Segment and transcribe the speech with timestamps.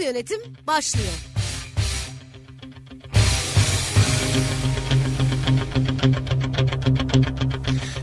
[0.00, 1.27] Yönetim başlıyor.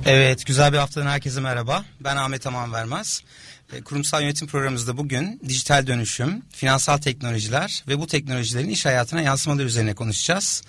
[0.05, 1.85] Evet, güzel bir haftadan herkese merhaba.
[1.99, 3.21] Ben Ahmet Aman Vermez.
[3.73, 9.65] E, kurumsal yönetim programımızda bugün dijital dönüşüm, finansal teknolojiler ve bu teknolojilerin iş hayatına yansımaları
[9.65, 10.63] üzerine konuşacağız.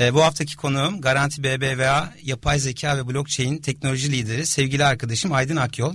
[0.00, 5.56] E, bu haftaki konuğum Garanti BBVA Yapay Zeka ve Blockchain Teknoloji Lideri sevgili arkadaşım Aydın
[5.56, 5.94] Akyol.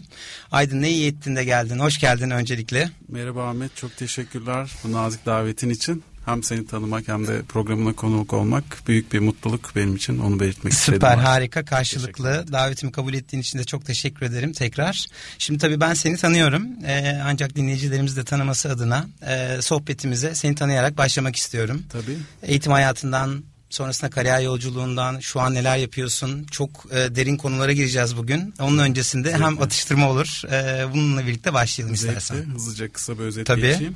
[0.52, 1.80] Aydın ne iyi ettin de geldin.
[1.80, 2.90] Hoş geldin öncelikle.
[3.07, 8.34] Merhaba Ahmet, çok teşekkürler bu nazik davetin için hem seni tanımak hem de programına konuk
[8.34, 10.95] olmak büyük bir mutluluk benim için onu belirtmek Süper, istedim.
[10.95, 15.05] Süper harika karşılıklı davetimi kabul ettiğin için de çok teşekkür ederim tekrar.
[15.37, 20.98] Şimdi tabii ben seni tanıyorum ee, ancak dinleyicilerimiz de tanıması adına e, sohbetimize seni tanıyarak
[20.98, 21.84] başlamak istiyorum.
[21.90, 22.18] Tabii.
[22.43, 28.53] Eğitim hayatından sonrasında kariyer yolculuğundan şu an neler yapıyorsun çok e, derin konulara gireceğiz bugün.
[28.59, 29.46] Onun öncesinde Zevkle.
[29.46, 32.18] hem atıştırma olur e, bununla birlikte başlayalım Zevkle.
[32.18, 32.46] istersen.
[32.53, 33.62] Hızlıca kısa bir özet Tabii.
[33.62, 33.96] geçeyim.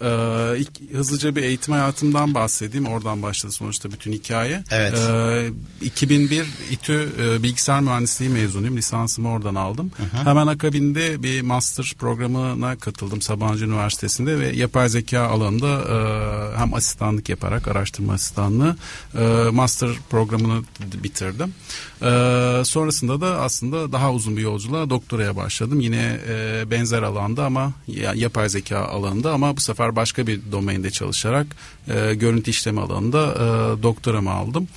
[0.00, 2.86] Ee, ilk, hızlıca bir eğitim hayatımdan bahsedeyim.
[2.86, 4.64] Oradan başladı sonuçta bütün hikaye.
[4.70, 4.94] Evet.
[5.10, 8.76] Ee, 2001 İTÜ e, bilgisayar mühendisliği mezunuyum.
[8.76, 9.90] Lisansımı oradan aldım.
[9.96, 10.24] Hı-hı.
[10.24, 17.28] Hemen akabinde bir master programına katıldım Sabancı Üniversitesi'nde ve yapay zeka alanında e, hem asistanlık
[17.28, 18.76] yaparak araştırma asistanlığı
[19.18, 20.62] e, master programını
[21.02, 21.54] bitirdim.
[22.02, 25.80] E, sonrasında da aslında daha uzun bir yolculuğa doktoraya başladım.
[25.80, 30.90] Yine e, benzer alanda ama ya, yapay zeka alanında ama bu sefer başka bir domainde
[30.90, 31.46] çalışarak
[31.88, 34.68] e, görüntü işleme alanında e, doktoramı aldım.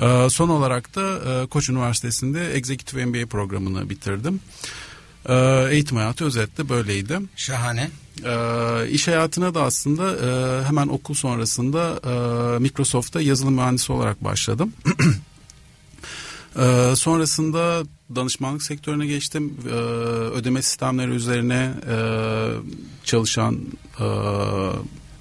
[0.00, 4.40] E, son olarak da e, Koç Üniversitesi'nde Executive MBA programını bitirdim.
[5.28, 5.34] E,
[5.70, 7.18] eğitim hayatı özetle böyleydi.
[7.36, 7.90] Şahane.
[8.24, 14.72] E, iş hayatına da aslında e, hemen okul sonrasında e, Microsoft'ta yazılım mühendisi olarak başladım.
[16.58, 17.82] Ee, sonrasında
[18.14, 19.56] danışmanlık sektörüne geçtim.
[19.66, 19.70] Ee,
[20.38, 21.96] ödeme sistemleri üzerine e,
[23.04, 23.60] çalışan
[24.00, 24.06] e,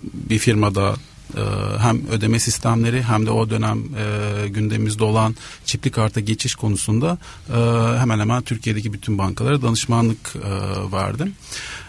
[0.04, 0.96] bir firmada
[1.38, 1.42] e,
[1.78, 5.36] hem ödeme sistemleri hem de o dönem e, gündemimizde olan
[5.66, 7.18] çipli karta geçiş konusunda
[7.50, 7.58] e,
[8.00, 11.36] hemen hemen Türkiye'deki bütün bankalara danışmanlık e, verdim.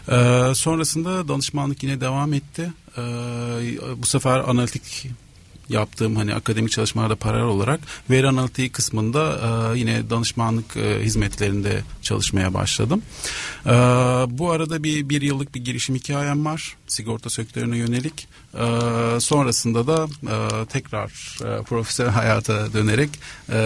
[0.08, 2.72] E, sonrasında danışmanlık yine devam etti.
[2.98, 3.02] E,
[3.96, 5.08] bu sefer analitik
[5.68, 7.80] yaptığım hani akademik çalışmalarda paralel olarak
[8.10, 9.40] veri analitiği kısmında
[9.74, 13.02] e, yine danışmanlık e, hizmetlerinde çalışmaya başladım.
[13.66, 13.70] E,
[14.28, 18.28] bu arada bir bir yıllık bir girişim hikayem var sigorta sektörüne yönelik.
[18.54, 18.66] E,
[19.20, 23.10] sonrasında da e, tekrar e, profesyonel hayata dönerek
[23.48, 23.58] e,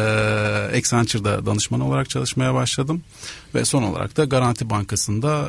[0.79, 3.03] Accenture'da danışman olarak çalışmaya başladım
[3.55, 5.49] ve son olarak da Garanti Bankası'nda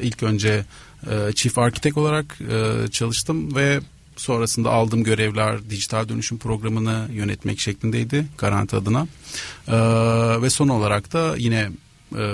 [0.00, 0.64] e, ilk önce
[1.10, 3.80] e, Chief Architect olarak e, çalıştım ve
[4.22, 9.06] Sonrasında aldığım görevler dijital dönüşüm programını yönetmek şeklindeydi Garanti adına.
[9.68, 9.72] Ee,
[10.42, 11.70] ve son olarak da yine
[12.12, 12.24] e,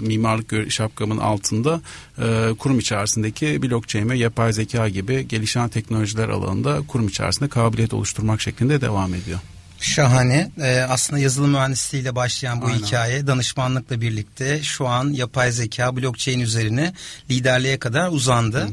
[0.00, 1.80] mimarlık şapkamın altında
[2.18, 8.40] e, kurum içerisindeki blockchain ve yapay zeka gibi gelişen teknolojiler alanında kurum içerisinde kabiliyet oluşturmak
[8.40, 9.38] şeklinde devam ediyor.
[9.80, 10.50] Şahane.
[10.60, 12.78] Ee, aslında yazılım mühendisliğiyle başlayan bu Aynen.
[12.78, 16.92] hikaye danışmanlıkla birlikte şu an yapay zeka, blockchain üzerine
[17.30, 18.60] liderliğe kadar uzandı.
[18.60, 18.70] Hı hı.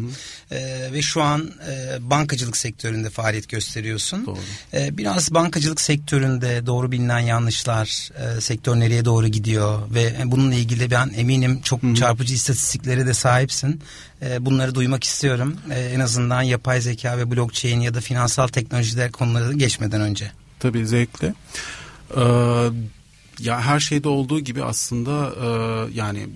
[0.52, 4.25] Ee, ve şu an e, bankacılık sektöründe faaliyet gösteriyorsun.
[4.25, 4.40] Doğru.
[4.74, 10.92] Ee, biraz bankacılık sektöründe doğru bilinen yanlışlar, e, sektör nereye doğru gidiyor ve bununla ilgili
[10.92, 11.96] ben eminim çok hı hı.
[11.96, 13.81] çarpıcı istatistiklere de sahipsin.
[14.22, 15.58] E, bunları duymak istiyorum.
[15.72, 20.31] E, en azından yapay zeka ve blockchain ya da finansal teknolojiler konuları geçmeden önce.
[20.63, 21.34] Tabii zevkle.
[22.18, 22.22] Ee,
[23.40, 25.47] ya her şeyde olduğu gibi aslında e,
[25.94, 26.28] yani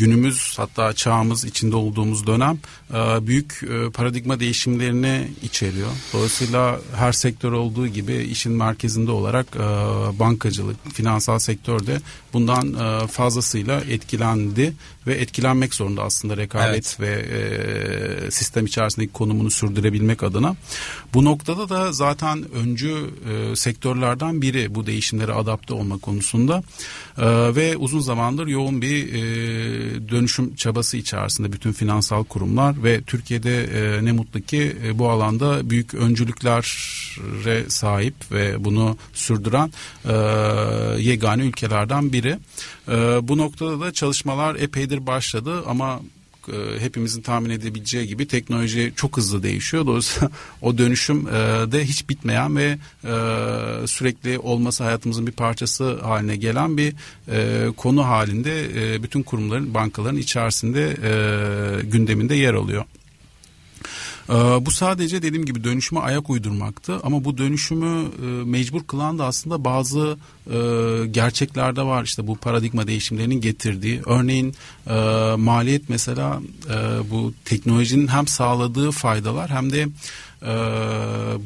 [0.00, 2.58] günümüz hatta çağımız içinde olduğumuz dönem
[2.90, 5.90] e, büyük e, paradigma değişimlerini içeriyor.
[6.12, 9.58] Dolayısıyla her sektör olduğu gibi işin merkezinde olarak e,
[10.18, 12.00] bankacılık, finansal sektörde
[12.32, 14.72] bundan fazlasıyla etkilendi
[15.06, 17.00] ve etkilenmek zorunda aslında rekabet evet.
[17.00, 20.56] ve sistem içerisindeki konumunu sürdürebilmek adına.
[21.14, 23.10] Bu noktada da zaten öncü
[23.54, 26.62] sektörlerden biri bu değişimlere adapte olma konusunda
[27.20, 29.20] e, ve uzun zamandır yoğun bir e,
[30.08, 35.70] dönüşüm çabası içerisinde bütün finansal kurumlar ve Türkiye'de e, ne mutlu ki e, bu alanda
[35.70, 39.72] büyük öncülüklere sahip ve bunu sürdüren
[40.04, 40.12] e,
[41.02, 42.38] yegane ülkelerden biri.
[42.88, 46.00] E, bu noktada da çalışmalar epeydir başladı ama
[46.52, 49.86] e, hepimizin tahmin edebileceği gibi teknoloji çok hızlı değişiyor.
[49.86, 50.30] Dolayısıyla
[50.62, 51.32] o dönüşüm e,
[51.72, 53.12] de hiç bitmeyen ve e,
[53.86, 56.94] sürekli olması hayatımızın bir parçası haline gelen bir
[57.76, 58.68] konu halinde
[59.02, 60.96] bütün kurumların bankaların içerisinde
[61.82, 62.84] gündeminde yer alıyor.
[64.30, 64.34] Ee,
[64.66, 69.64] bu sadece dediğim gibi dönüşüme ayak uydurmaktı ama bu dönüşümü e, mecbur kılan da aslında
[69.64, 70.16] bazı
[70.46, 70.56] e,
[71.06, 72.04] gerçeklerde var.
[72.04, 74.54] İşte bu paradigma değişimlerinin getirdiği örneğin
[74.86, 74.94] e,
[75.36, 76.40] maliyet mesela
[77.10, 79.88] bu teknolojinin hem sağladığı faydalar hem de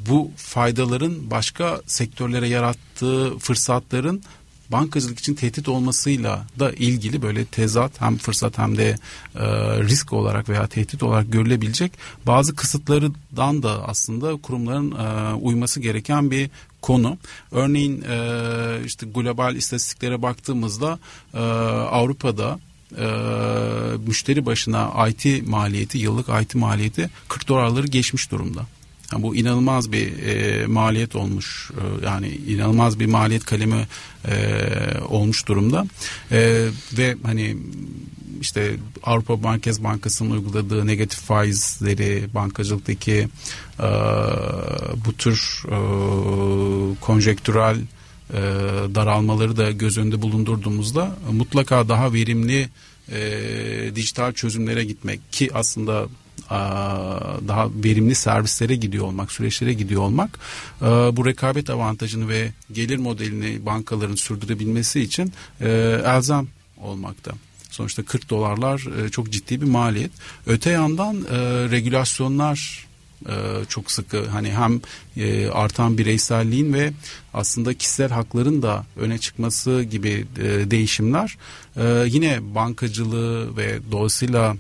[0.09, 4.23] bu faydaların başka sektörlere yarattığı fırsatların
[4.73, 8.97] bankacılık için tehdit olmasıyla da ilgili böyle tezat hem fırsat hem de
[9.35, 9.45] e,
[9.83, 11.93] risk olarak veya tehdit olarak görülebilecek
[12.27, 16.51] bazı kısıtlardan da aslında kurumların e, uyması gereken bir
[16.83, 17.19] konu.
[17.53, 18.17] Örneğin e,
[18.85, 20.99] işte global istatistiklere baktığımızda
[21.35, 21.39] e,
[21.91, 22.59] Avrupa'da
[22.99, 23.07] e,
[24.07, 28.67] müşteri başına IT maliyeti yıllık IT maliyeti 40 dolarları geçmiş durumda.
[29.15, 33.87] Yani bu inanılmaz bir e, maliyet olmuş e, yani inanılmaz bir maliyet kalemi
[34.29, 34.35] e,
[35.09, 35.87] olmuş durumda.
[36.33, 36.69] E,
[36.99, 37.57] ve hani
[38.41, 43.29] işte Avrupa Merkez Bankası'nın uyguladığı negatif faizleri bankacılıktaki
[43.81, 43.89] e,
[45.07, 45.77] bu tür e,
[47.01, 47.77] konjektürel
[48.31, 48.41] e,
[48.95, 52.69] daralmaları da göz önünde bulundurduğumuzda mutlaka daha verimli
[53.13, 53.21] e,
[53.95, 56.07] dijital çözümlere gitmek ki aslında
[57.49, 60.39] daha verimli servislere gidiyor olmak, süreçlere gidiyor olmak
[61.17, 65.33] bu rekabet avantajını ve gelir modelini bankaların sürdürebilmesi için
[66.05, 66.49] elzem
[66.81, 67.33] olmakta.
[67.71, 70.11] Sonuçta 40 dolarlar çok ciddi bir maliyet.
[70.47, 71.17] Öte yandan
[71.71, 72.87] regülasyonlar
[73.69, 74.81] çok sıkı hani hem
[75.53, 76.93] artan bireyselliğin ve
[77.35, 80.27] aslında kişisel hakların da öne çıkması gibi
[80.71, 81.39] değişimler
[82.07, 84.57] yine bankacılığı ve dolayısıyla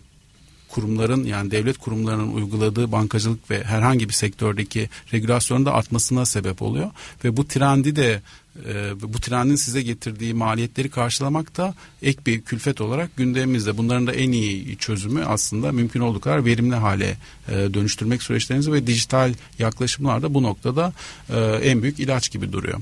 [0.74, 6.90] kurumların yani devlet kurumlarının uyguladığı bankacılık ve herhangi bir sektördeki regülasyonun da artmasına sebep oluyor
[7.24, 8.22] ve bu trendi de
[8.68, 13.76] e, bu trendin size getirdiği maliyetleri karşılamak da ek bir külfet olarak gündemimizde.
[13.76, 17.16] Bunların da en iyi çözümü aslında mümkün olduğu kadar verimli hale
[17.48, 20.92] e, dönüştürmek süreçlerinizi ve dijital yaklaşımlar da bu noktada
[21.30, 22.80] e, en büyük ilaç gibi duruyor.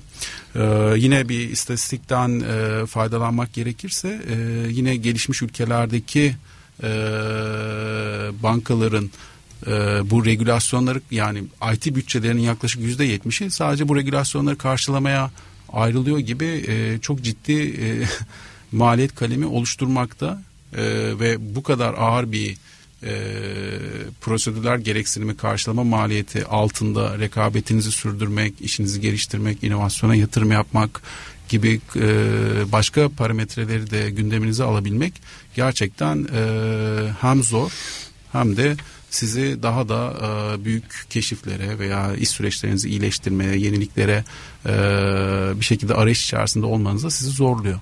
[0.96, 2.42] Yine bir istatistikten
[2.86, 4.22] faydalanmak gerekirse
[4.70, 6.34] yine gelişmiş ülkelerdeki
[6.82, 6.88] e,
[8.42, 9.10] bankaların
[9.66, 9.70] e,
[10.10, 15.30] bu regülasyonları yani IT bütçelerinin yaklaşık yüzde yetmişi sadece bu regülasyonları karşılamaya
[15.72, 18.06] ayrılıyor gibi e, çok ciddi e,
[18.72, 20.42] maliyet kalemi oluşturmakta.
[20.76, 20.82] E,
[21.20, 22.56] ve bu kadar ağır bir
[23.02, 23.14] e,
[24.20, 31.02] prosedürler gereksinimi karşılama maliyeti altında rekabetinizi sürdürmek, işinizi geliştirmek, inovasyona yatırım yapmak
[31.48, 32.08] gibi e,
[32.72, 35.12] başka parametreleri de gündeminize alabilmek
[35.56, 36.42] gerçekten e,
[37.20, 37.72] hem zor
[38.32, 38.76] hem de
[39.10, 44.24] sizi daha da e, büyük keşiflere veya iş süreçlerinizi iyileştirmeye, yeniliklere
[44.66, 44.70] e,
[45.60, 47.78] bir şekilde arayış içerisinde olmanıza sizi zorluyor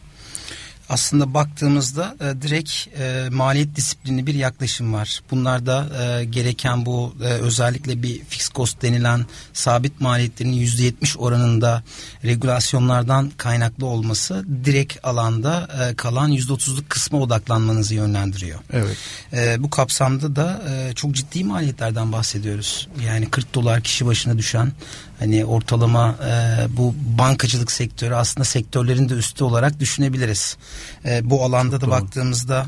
[0.90, 5.20] aslında baktığımızda e, direkt e, maliyet disiplini bir yaklaşım var.
[5.30, 11.82] Bunlarda e, gereken bu e, özellikle bir fixed cost denilen sabit maliyetlerin yüzde yetmiş oranında
[12.24, 18.58] regülasyonlardan kaynaklı olması direkt alanda e, kalan yüzde otuzluk kısma odaklanmanızı yönlendiriyor.
[18.72, 18.96] Evet.
[19.32, 22.88] E, bu kapsamda da e, çok ciddi maliyetlerden bahsediyoruz.
[23.04, 24.72] Yani 40 dolar kişi başına düşen
[25.20, 30.56] hani ortalama e, bu bankacılık sektörü aslında sektörlerin de üstü olarak düşünebiliriz.
[31.04, 31.90] E, bu alanda Çok da doğru.
[31.90, 32.66] baktığımızda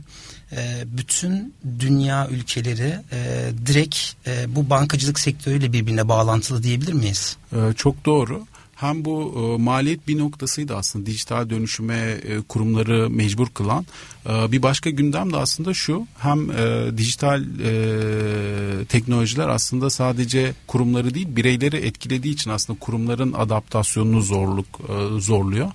[0.52, 7.37] e, bütün dünya ülkeleri e, direkt e, bu bankacılık sektörüyle birbirine bağlantılı diyebilir miyiz?
[7.52, 13.49] E, çok doğru hem bu e, maliyet bir noktasıydı aslında dijital dönüşüme e, kurumları mecbur
[13.49, 13.87] kılan.
[14.26, 21.14] E, bir başka gündem de aslında şu hem e, dijital e, teknolojiler aslında sadece kurumları
[21.14, 25.70] değil bireyleri etkilediği için aslında kurumların adaptasyonunu zorluk e, zorluyor.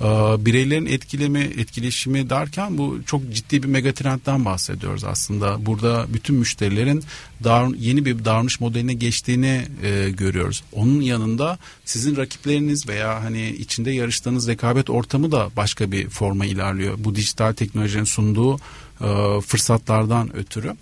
[0.00, 0.04] E,
[0.46, 5.66] bireylerin etkileme etkileşimi derken bu çok ciddi bir megatrendten bahsediyoruz aslında.
[5.66, 7.04] Burada bütün müşterilerin
[7.44, 10.64] dar, yeni bir davranış modeline geçtiğini e, görüyoruz.
[10.72, 16.94] Onun yanında sizin rakipleriniz veya hani içinde yarıştığınız rekabet ortamı da başka bir forma ilerliyor.
[16.98, 17.52] Bu dijital
[17.92, 18.58] teknolojinin sunduğu
[19.00, 20.76] e, fırsatlardan ötürü.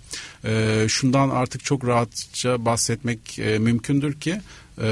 [0.45, 4.41] E, şundan artık çok rahatça bahsetmek e, mümkündür ki
[4.81, 4.87] e,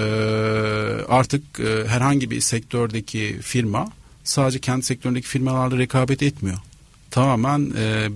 [1.10, 3.92] artık e, herhangi bir sektördeki firma
[4.24, 6.58] sadece kendi sektöründeki firmalarla rekabet etmiyor
[7.12, 8.10] tamamen e,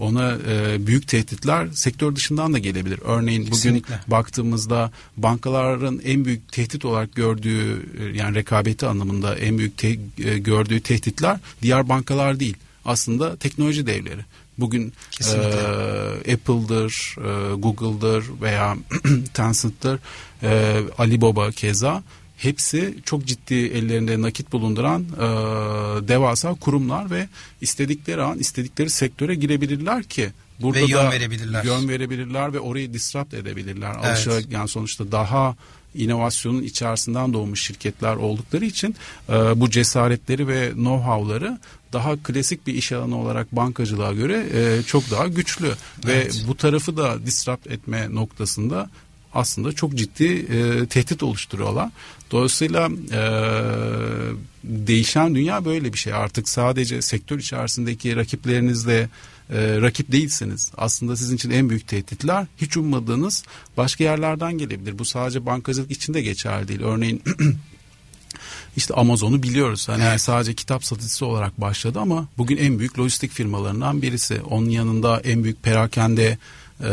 [0.00, 3.00] ona e, büyük tehditler sektör dışından da gelebilir.
[3.04, 4.00] Örneğin bugün Kesinlikle.
[4.06, 9.88] baktığımızda bankaların en büyük tehdit olarak gördüğü e, yani rekabeti anlamında en büyük te,
[10.18, 12.56] e, gördüğü tehditler diğer bankalar değil.
[12.84, 14.24] Aslında teknoloji devleri.
[14.58, 18.76] Bugün e, Apple'dır, e, Google'dır veya
[19.34, 20.00] Tencent'dır,
[20.42, 22.02] e, Alibaba keza
[22.36, 25.28] hepsi çok ciddi ellerinde nakit bulunduran e,
[26.08, 27.28] devasa kurumlar ve
[27.60, 31.64] istedikleri an istedikleri sektöre girebilirler ki burada ve yön da verebilirler.
[31.64, 33.92] Yön verebilirler ve orayı disrupt edebilirler.
[33.94, 34.04] Evet.
[34.04, 35.56] Alışarak yani sonuçta daha
[35.94, 38.94] inovasyonun içerisinden doğmuş şirketler oldukları için
[39.28, 41.58] e, bu cesaretleri ve know-how'ları
[41.92, 45.72] daha klasik bir iş alanı olarak bankacılığa göre e, çok daha güçlü
[46.04, 46.44] evet.
[46.44, 48.90] ve bu tarafı da disrupt etme noktasında
[49.34, 51.90] aslında çok ciddi e, tehdit oluşturuyorlar.
[52.30, 53.22] Dolayısıyla e,
[54.64, 56.12] değişen dünya böyle bir şey.
[56.12, 59.08] Artık sadece sektör içerisindeki rakiplerinizle
[59.52, 63.44] e, rakip değilseniz aslında sizin için en büyük tehditler hiç ummadığınız
[63.76, 64.98] başka yerlerden gelebilir.
[64.98, 66.82] Bu sadece bankacılık için de geçerli değil.
[66.82, 67.22] Örneğin
[68.76, 69.88] işte Amazon'u biliyoruz.
[69.88, 70.20] Hani evet.
[70.20, 74.40] sadece kitap satıcısı olarak başladı ama bugün en büyük lojistik firmalarından birisi.
[74.40, 76.38] Onun yanında en büyük perakende
[76.80, 76.88] e,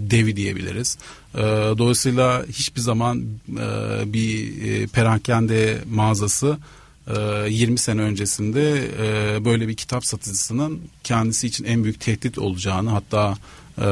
[0.00, 0.98] devi diyebiliriz.
[1.34, 1.40] E,
[1.78, 6.58] dolayısıyla hiçbir zaman e, bir e, perakende mağazası
[7.48, 12.90] 20 ee, sene öncesinde e, böyle bir kitap satıcısının kendisi için en büyük tehdit olacağını
[12.90, 13.36] hatta
[13.78, 13.84] e,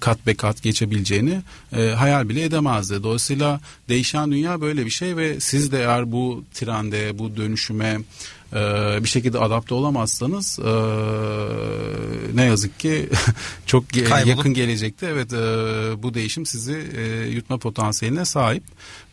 [0.00, 1.40] kat be kat geçebileceğini
[1.76, 3.02] e, hayal bile edemezdi.
[3.02, 8.00] Dolayısıyla değişen dünya böyle bir şey ve siz de eğer bu trende, bu dönüşüme
[8.52, 8.58] e,
[9.04, 10.72] bir şekilde adapte olamazsanız e,
[12.34, 13.08] ne yazık ki
[13.66, 15.36] çok ge- yakın gelecekte evet e,
[16.02, 18.64] bu değişim sizi e, yutma potansiyeline sahip.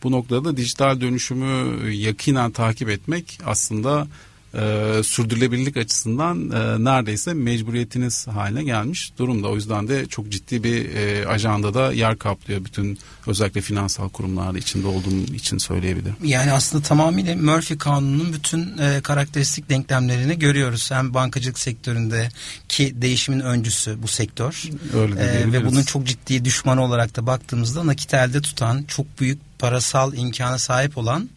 [0.03, 4.07] Bu noktada dijital dönüşümü yakinen takip etmek aslında
[4.53, 9.47] e, sürdürülebilirlik açısından e, neredeyse mecburiyetiniz haline gelmiş durumda.
[9.47, 14.87] O yüzden de çok ciddi bir e, ajandada yer kaplıyor bütün özellikle finansal kurumlarda içinde
[14.87, 16.15] olduğum için söyleyebilirim.
[16.23, 20.91] Yani aslında tamamıyla Murphy kanununun bütün e, karakteristik denklemlerini görüyoruz.
[20.91, 22.29] Hem bankacılık sektöründe
[22.69, 24.63] ki değişimin öncüsü bu sektör.
[24.93, 29.52] Öyle e, ve bunun çok ciddi düşmanı olarak da baktığımızda nakit elde tutan çok büyük
[29.63, 31.29] parasal imkana sahip olan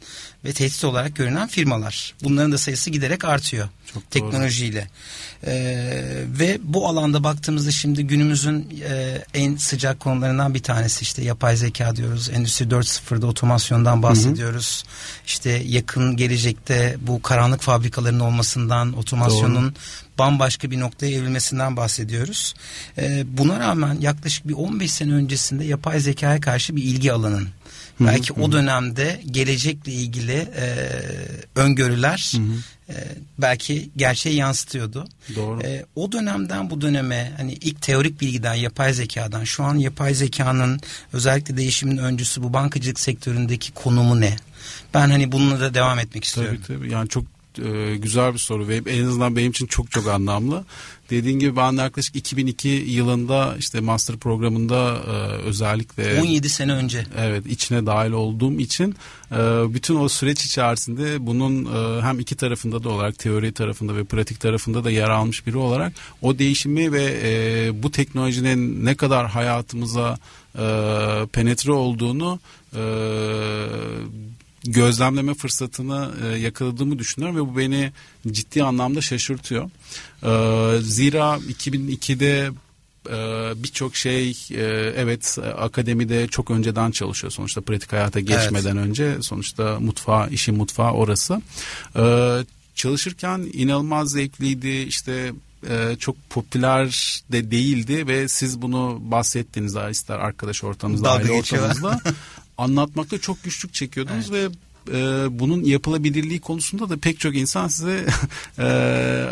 [0.45, 2.15] ve tehdit olarak görünen firmalar.
[2.23, 4.89] Bunların da sayısı giderek artıyor Çok teknolojiyle.
[5.47, 11.57] Ee, ve bu alanda baktığımızda şimdi günümüzün e, en sıcak konularından bir tanesi işte yapay
[11.57, 12.31] zeka diyoruz.
[12.31, 14.85] Endüstri 4.0'da otomasyondan bahsediyoruz.
[14.87, 15.23] Hı hı.
[15.27, 22.55] İşte yakın gelecekte bu karanlık fabrikaların olmasından, otomasyonun Doğru bambaşka bir noktaya evrilmesinden bahsediyoruz.
[22.99, 27.49] Ee, buna rağmen yaklaşık bir 15 sene öncesinde yapay zekaya karşı bir ilgi alanın
[28.01, 28.45] Belki hı hı.
[28.45, 30.67] o dönemde gelecekle ilgili e,
[31.55, 32.33] öngörüler.
[32.89, 32.95] E,
[33.39, 35.09] belki gerçeği yansıtıyordu.
[35.37, 35.63] Doğru.
[35.63, 40.81] E, o dönemden bu döneme hani ilk teorik bilgiden yapay zekadan şu an yapay zekanın
[41.13, 44.37] özellikle değişimin öncüsü bu bankacılık sektöründeki konumu ne?
[44.95, 46.61] Ben hani bununla da devam etmek istiyorum.
[46.67, 47.25] Tabii tabii yani çok
[47.59, 50.65] e, güzel bir soru ve en azından benim için çok çok anlamlı.
[51.11, 57.07] Dediğin gibi ben yaklaşık 2002 yılında işte master programında e, özellikle 17 sene önce.
[57.19, 58.95] Evet içine dahil olduğum için
[59.33, 59.37] e,
[59.75, 64.41] bütün o süreç içerisinde bunun e, hem iki tarafında da olarak teori tarafında ve pratik
[64.41, 70.19] tarafında da yer almış biri olarak o değişimi ve e, bu teknolojinin ne kadar hayatımıza
[70.59, 70.65] e,
[71.33, 72.39] penetre olduğunu
[72.75, 72.83] e,
[74.67, 77.93] gözlemleme fırsatını e, yakaladığımı düşünüyorum ve bu beni
[78.27, 79.71] ciddi anlamda şaşırtıyor.
[80.23, 82.51] E, zira 2002'de
[83.11, 84.63] e, birçok şey e,
[84.97, 88.87] evet akademide çok önceden çalışıyor sonuçta pratik hayata geçmeden evet.
[88.87, 91.43] önce sonuçta mutfağı işin mutfağı orası
[91.97, 92.37] e,
[92.75, 95.33] çalışırken inanılmaz zevkliydi işte
[95.99, 102.01] çok popüler de değildi ve siz bunu bahsettiğiniz ister arkadaş ortamınızda aile ortamınızda
[102.59, 104.51] anlatmakta çok güçlük çekiyordunuz evet.
[104.51, 104.57] ve
[104.93, 108.07] e, bunun yapılabilirliği konusunda da pek çok insan size
[108.59, 108.63] e,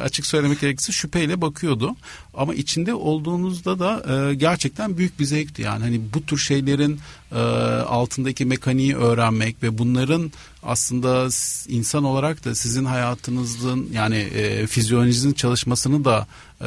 [0.02, 1.96] açık söylemek gerekirse şüpheyle bakıyordu.
[2.34, 7.00] Ama içinde olduğunuzda da e, gerçekten büyük bir zevkti yani hani bu tür şeylerin
[7.32, 7.38] e,
[7.80, 10.32] altındaki mekaniği öğrenmek ve bunların
[10.66, 11.28] aslında
[11.68, 16.26] insan olarak da sizin hayatınızın yani e, fizyolojinizin çalışmasını da
[16.60, 16.64] e,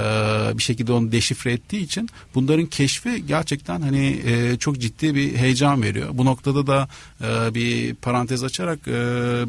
[0.57, 5.83] bir şekilde onu deşifre ettiği için bunların keşfi gerçekten hani e, çok ciddi bir heyecan
[5.83, 6.09] veriyor.
[6.13, 6.87] Bu noktada da
[7.21, 8.91] e, bir parantez açarak e,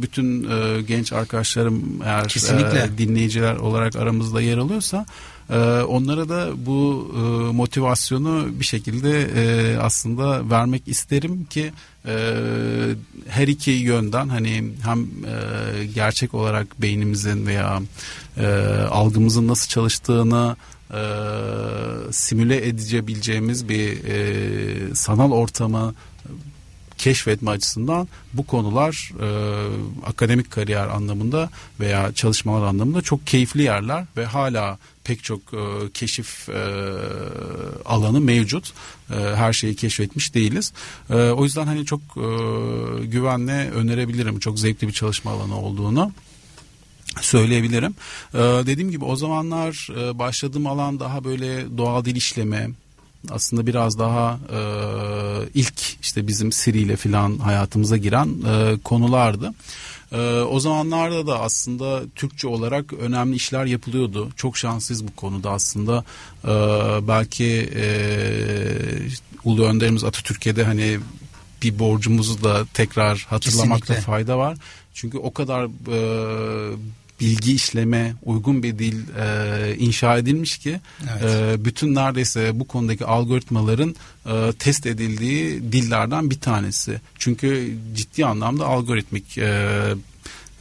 [0.02, 2.24] bütün e, genç arkadaşlarım eğer
[2.84, 5.06] e, dinleyiciler olarak aramızda yer alıyorsa
[5.50, 7.18] e, onlara da bu e,
[7.52, 11.72] motivasyonu bir şekilde e, aslında vermek isterim ki
[12.06, 12.14] e,
[13.28, 15.06] her iki yönden hani hem
[15.94, 17.82] gerçek olarak beynimizin veya
[18.90, 20.56] algımızın nasıl çalıştığını
[22.10, 23.98] simüle edebileceğimiz bir
[24.94, 25.94] sanal ortamı
[26.98, 29.28] keşfetme açısından bu konular e,
[30.06, 31.50] akademik kariyer anlamında
[31.80, 34.78] veya çalışmalar anlamında çok keyifli yerler ve hala
[35.08, 36.62] pek çok e, keşif e,
[37.84, 38.72] alanı mevcut.
[39.10, 40.72] E, her şeyi keşfetmiş değiliz.
[41.10, 42.26] E, o yüzden hani çok e,
[43.06, 44.38] güvenle önerebilirim.
[44.38, 46.12] Çok zevkli bir çalışma alanı olduğunu
[47.20, 47.94] söyleyebilirim.
[48.34, 52.70] Ee, dediğim gibi o zamanlar e, başladığım alan daha böyle doğal dil işleme,
[53.30, 54.60] aslında biraz daha e,
[55.54, 59.54] ilk işte bizim Siri ile filan hayatımıza giren e, konulardı.
[60.12, 64.28] E, o zamanlarda da aslında Türkçe olarak önemli işler yapılıyordu.
[64.36, 66.04] Çok şanslıyız bu konuda aslında.
[66.44, 66.48] E,
[67.08, 67.86] belki e,
[69.44, 70.98] Ulu Önderimiz Atatürk'e de hani
[71.62, 74.04] bir borcumuzu da tekrar hatırlamakta Kesinlikle.
[74.04, 74.58] fayda var.
[74.94, 76.76] Çünkü o kadar e,
[77.20, 81.24] bilgi işleme uygun bir dil e, inşa edilmiş ki evet.
[81.24, 83.96] e, bütün neredeyse bu konudaki algoritmaların
[84.26, 87.00] e, test edildiği dillerden bir tanesi.
[87.18, 89.78] Çünkü ciddi anlamda algoritmik e,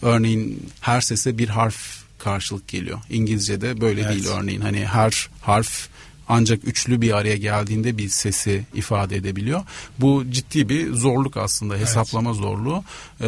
[0.01, 2.99] örneğin her sese bir harf karşılık geliyor.
[3.09, 4.11] İngilizce'de böyle evet.
[4.11, 5.87] değil örneğin hani her harf
[6.29, 9.63] ancak üçlü bir araya geldiğinde bir sesi ifade edebiliyor.
[9.99, 12.39] Bu ciddi bir zorluk aslında hesaplama evet.
[12.41, 12.83] zorluğu.
[13.21, 13.25] Ee,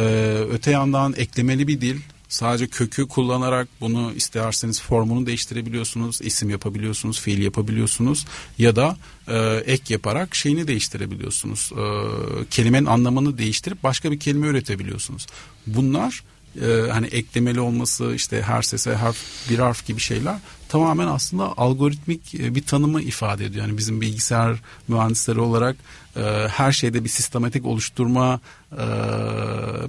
[0.52, 7.42] öte yandan eklemeli bir dil Sadece kökü kullanarak bunu isterseniz formunu değiştirebiliyorsunuz, isim yapabiliyorsunuz, fiil
[7.42, 8.26] yapabiliyorsunuz
[8.58, 8.96] ya da
[9.28, 11.72] e, ek yaparak şeyini değiştirebiliyorsunuz.
[11.72, 11.84] E,
[12.50, 15.26] kelimenin anlamını değiştirip başka bir kelime üretebiliyorsunuz.
[15.66, 16.24] Bunlar
[16.62, 22.34] e, hani eklemeli olması işte her sese harf bir harf gibi şeyler tamamen aslında algoritmik
[22.34, 23.66] e, bir tanımı ifade ediyor.
[23.66, 24.56] Yani bizim bilgisayar
[24.88, 25.76] mühendisleri olarak
[26.16, 28.40] e, her şeyde bir sistematik oluşturma
[28.72, 28.84] e,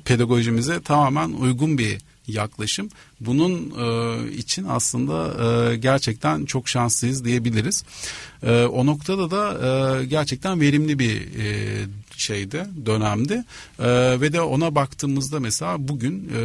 [0.06, 2.90] pedagojimize tamamen uygun bir yaklaşım.
[3.20, 7.84] Bunun e, için aslında e, gerçekten çok şanslıyız diyebiliriz.
[8.44, 9.68] E, o noktada da
[10.02, 11.86] e, gerçekten verimli bir e,
[12.18, 13.44] şeydi, dönemdi.
[13.80, 13.88] E,
[14.22, 16.42] ve de ona baktığımızda mesela bugün e,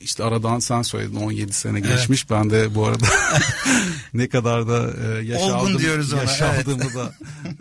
[0.00, 2.26] işte aradan sen söyledin 17 sene geçmiş.
[2.30, 2.30] Evet.
[2.30, 3.06] Ben de bu arada
[4.14, 6.94] ne kadar da e, yaşaldığımı, diyoruz ona, yaşaldığımı evet.
[6.94, 7.14] da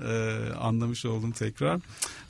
[0.10, 1.79] e, anlamış oldum tekrar.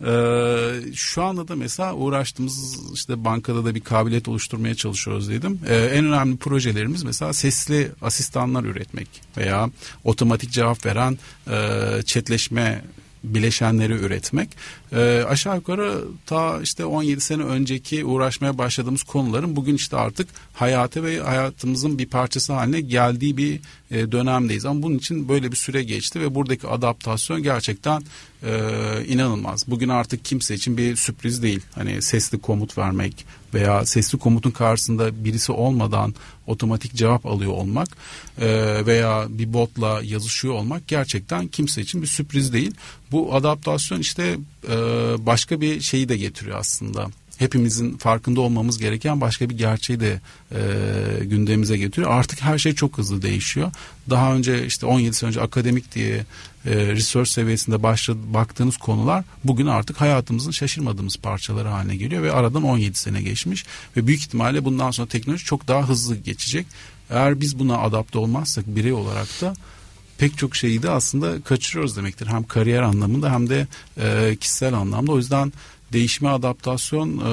[0.05, 5.59] E, şu anda da mesela uğraştığımız işte bankada da bir kabiliyet oluşturmaya çalışıyoruz dedim.
[5.67, 9.69] E, en önemli projelerimiz mesela sesli asistanlar üretmek veya
[10.03, 11.57] otomatik cevap veren e,
[12.05, 12.81] chatleşme
[13.23, 14.49] bileşenleri üretmek.
[14.91, 21.03] E, aşağı yukarı ta işte 17 sene önceki uğraşmaya başladığımız konuların bugün işte artık hayatı
[21.03, 23.59] ve hayatımızın bir parçası haline geldiği bir
[23.91, 24.65] e, dönemdeyiz.
[24.65, 28.03] Ama bunun için böyle bir süre geçti ve buradaki adaptasyon gerçekten
[28.43, 29.65] e, inanılmaz.
[29.67, 31.61] Bugün artık kimse için bir sürpriz değil.
[31.75, 36.15] Hani sesli komut vermek veya sesli komutun karşısında birisi olmadan
[36.47, 37.87] otomatik cevap alıyor olmak
[38.41, 38.47] e,
[38.85, 42.71] veya bir botla yazışıyor olmak gerçekten kimse için bir sürpriz değil.
[43.11, 44.37] Bu adaptasyon işte
[44.69, 44.75] e,
[45.25, 47.07] başka bir şeyi de getiriyor aslında
[47.41, 50.59] hepimizin farkında olmamız gereken başka bir gerçeği de e,
[51.25, 52.11] gündemimize getiriyor.
[52.11, 53.71] Artık her şey çok hızlı değişiyor.
[54.09, 56.25] Daha önce işte 17 sene önce akademik diye
[56.65, 62.63] e, research seviyesinde başladı, baktığınız konular bugün artık hayatımızın şaşırmadığımız parçaları haline geliyor ve aradan
[62.63, 63.65] 17 sene geçmiş
[63.97, 66.67] ve büyük ihtimalle bundan sonra teknoloji çok daha hızlı geçecek.
[67.09, 69.53] Eğer biz buna adapte olmazsak birey olarak da
[70.17, 72.27] pek çok şeyi de aslında kaçırıyoruz demektir.
[72.27, 75.11] Hem kariyer anlamında hem de e, kişisel anlamda.
[75.11, 75.53] O yüzden
[75.93, 77.31] değişme adaptasyon e,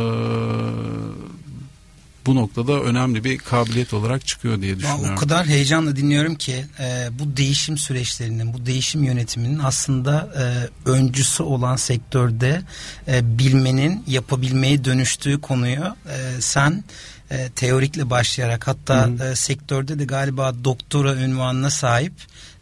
[2.29, 5.13] bu noktada önemli bir kabiliyet olarak çıkıyor diye düşünüyorum.
[5.13, 10.45] O kadar heyecanla dinliyorum ki e, bu değişim süreçlerinin, bu değişim yönetiminin aslında e,
[10.91, 12.63] öncüsü olan sektörde
[13.09, 16.85] e, bilmenin yapabilmeye dönüştüğü konuyu e, sen
[17.31, 22.13] e, teorikle başlayarak hatta e, sektörde de galiba doktora ünvanına sahip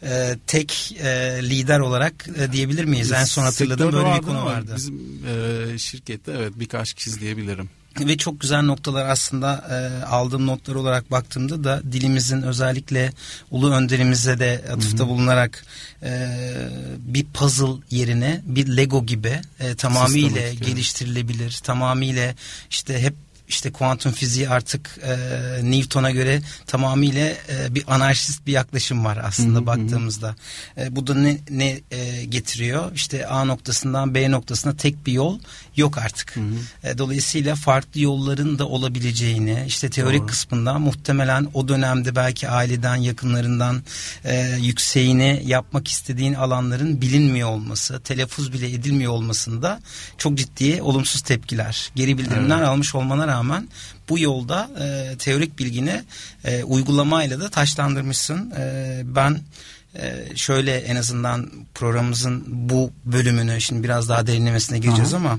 [0.03, 3.13] e, tek e, lider olarak e, diyebilir miyiz?
[3.13, 4.73] En son hatırladığım böyle bir konu vardı.
[4.77, 5.01] Bizim
[5.75, 11.11] e, şirkette evet birkaç kişi diyebilirim ve çok güzel noktalar aslında e, aldığım notlar olarak
[11.11, 13.13] baktığımda da dilimizin özellikle
[13.51, 15.09] ulu önderimize de atıfta hı hı.
[15.09, 15.65] bulunarak
[16.03, 16.29] e,
[16.99, 22.35] bir puzzle yerine bir Lego gibi e, tamamıyla geliştirilebilir, tamamıyla
[22.71, 23.15] işte hep
[23.49, 25.17] işte kuantum fiziği artık e,
[25.63, 29.67] Newton'a göre tamamıyla e, bir anarşist bir yaklaşım var aslında hı hı.
[29.67, 30.37] baktığımızda.
[30.79, 32.93] E, bu da ne, ne e, getiriyor?
[32.95, 35.39] İşte A noktasından B noktasına tek bir yol
[35.79, 36.37] yok artık.
[36.37, 36.89] Hı hı.
[36.89, 40.27] E, dolayısıyla farklı yolların da olabileceğini işte teorik Doğru.
[40.27, 43.83] kısmından muhtemelen o dönemde belki aileden yakınlarından
[44.25, 49.81] e, yükseğini yapmak istediğin alanların bilinmiyor olması, telaffuz bile edilmiyor olmasında
[50.19, 52.69] çok ciddi olumsuz tepkiler, geri bildirimler evet.
[52.69, 53.69] almış olmana rağmen
[54.09, 56.03] bu yolda e, teorik bilgini
[56.45, 58.51] e, uygulamayla da taşlandırmışsın.
[58.51, 59.41] E, ben
[59.99, 65.21] e, şöyle en azından programımızın bu bölümünü şimdi biraz daha derinlemesine gireceğiz Aha.
[65.21, 65.39] ama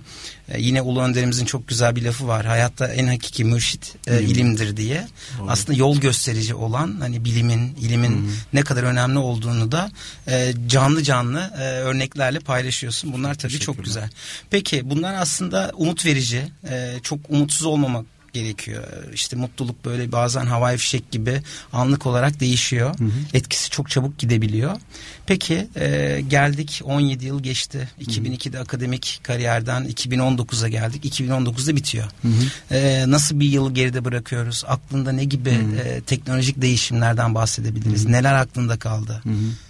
[0.50, 2.46] e, yine Ulu Önderimizin çok güzel bir lafı var.
[2.46, 5.08] Hayatta en hakiki mürşit e, ilimdir diye.
[5.40, 5.50] Doğru.
[5.50, 8.32] Aslında yol gösterici olan hani bilimin, ilimin Hı-hı.
[8.54, 9.92] ne kadar önemli olduğunu da
[10.28, 13.14] e, canlı canlı e, örneklerle paylaşıyorsun.
[13.14, 14.10] Bunlar tabii çok güzel.
[14.50, 16.44] Peki bunlar aslında umut verici.
[16.70, 18.06] E, çok umutsuz olmamak
[18.42, 18.84] gerekiyor.
[19.14, 21.42] İşte mutluluk böyle bazen havai fişek gibi
[21.74, 23.00] anlık olarak değişiyor.
[23.00, 23.10] Hı hı.
[23.34, 24.78] Etkisi çok çabuk gidebiliyor.
[25.26, 27.90] Peki e, geldik 17 yıl geçti.
[28.02, 28.64] 2002'de hı hı.
[28.64, 31.20] akademik kariyerden 2019'a geldik.
[31.20, 32.06] 2019'da bitiyor.
[32.22, 32.76] Hı hı.
[32.76, 34.64] E, nasıl bir yıl geride bırakıyoruz?
[34.68, 35.88] Aklında ne gibi hı hı.
[35.88, 38.04] E, teknolojik değişimlerden bahsedebiliriz?
[38.04, 38.12] Hı hı.
[38.12, 39.22] Neler aklında kaldı?
[39.24, 39.68] Hı hı.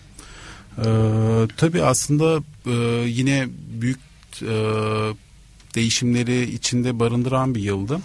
[0.77, 2.71] Ee, tabii aslında e,
[3.07, 3.47] yine
[3.81, 3.99] büyük
[4.41, 4.55] e,
[5.75, 7.99] değişimleri içinde barındıran bir yıldı.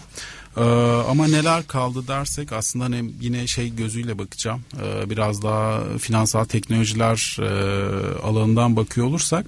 [0.57, 0.61] Ee,
[1.09, 4.61] ama neler kaldı dersek aslında hani yine şey gözüyle bakacağım.
[4.83, 9.47] Ee, biraz daha finansal teknolojiler e, alanından bakıyor olursak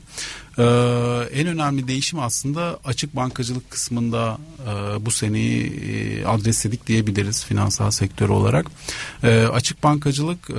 [0.59, 0.63] ee,
[1.33, 8.29] en önemli değişim aslında açık bankacılık kısmında e, bu seneyi e, adresledik diyebiliriz finansal sektör
[8.29, 8.67] olarak.
[9.23, 10.55] E, açık bankacılık e,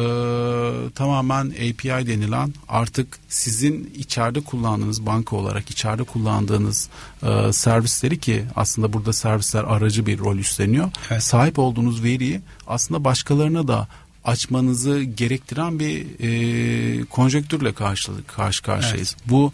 [0.96, 6.90] tamamen API denilen artık sizin içeride kullandığınız banka olarak içeride kullandığınız
[7.24, 10.92] e, servisleri ki aslında burada servisler aracı bir rol üstleniyor.
[11.12, 11.24] Evet.
[11.24, 13.88] Sahip olduğunuz veriyi aslında başkalarına da
[14.26, 19.16] açmanızı gerektiren bir e, konjektürle karşı karşı karşıyayız.
[19.20, 19.30] Evet.
[19.30, 19.52] Bu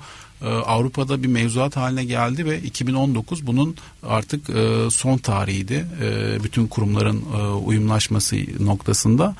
[0.48, 5.86] Avrupa'da bir mevzuat haline geldi ve 2019 bunun artık e, son tarihiydi.
[6.02, 7.24] E, bütün kurumların
[7.66, 9.36] uyumlaşması noktasında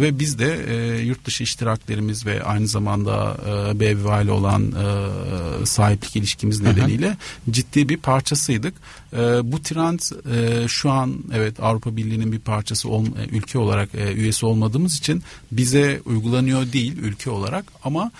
[0.00, 0.72] ve biz de
[1.04, 4.72] yurt dışı iştiraklerimiz ve aynı zamanda e, BBVA ile olan
[5.64, 7.16] sahiplik ilişkimiz nedeniyle
[7.50, 8.74] ciddi bir parçasıydık.
[9.42, 10.00] Bu trend
[10.68, 16.72] şu an evet Avrupa Birliği'nin bir parçası ol, ülke olarak üyesi olmadığımız için bize uygulanıyor
[16.72, 18.10] değil ülke olarak ama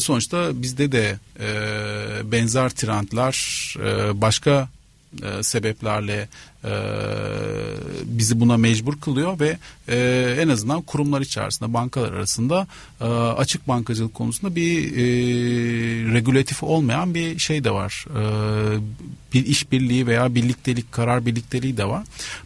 [0.00, 3.34] sonuçta bizde de e, benzer trendler
[3.78, 4.68] e, başka
[5.22, 6.28] e, sebeplerle
[6.64, 6.72] e,
[8.04, 12.66] bizi buna mecbur kılıyor ve e, en azından kurumlar içerisinde bankalar arasında
[13.00, 15.04] e, açık bankacılık konusunda bir e,
[16.14, 18.06] regülatif olmayan bir şey de var.
[18.16, 18.22] E,
[19.34, 22.04] bir işbirliği veya birliktelik, karar birlikteliği de var.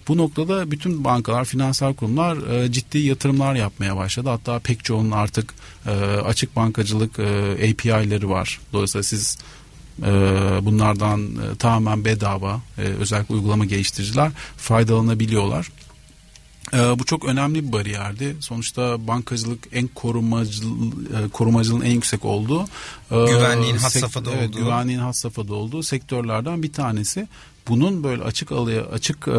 [0.09, 4.29] Bu noktada bütün bankalar, finansal kurumlar e, ciddi yatırımlar yapmaya başladı.
[4.29, 5.55] Hatta pek çoğunun artık
[5.87, 5.91] e,
[6.25, 8.61] açık bankacılık e, API'leri var.
[8.73, 9.39] Dolayısıyla siz
[10.67, 15.71] bunlardan e, tamamen bedava e, özellikle uygulama geliştiriciler faydalanabiliyorlar.
[16.73, 18.37] Ee, bu çok önemli bir bariyerdi.
[18.41, 22.65] Sonuçta bankacılık en korumacıl, e, korumacılığın en yüksek olduğu
[23.11, 27.29] güvenliğin has safhada evet, olduğu güvenliğin has safhada olduğu sektörlerden bir tanesi.
[27.69, 29.31] Bunun böyle açık alıya açık e,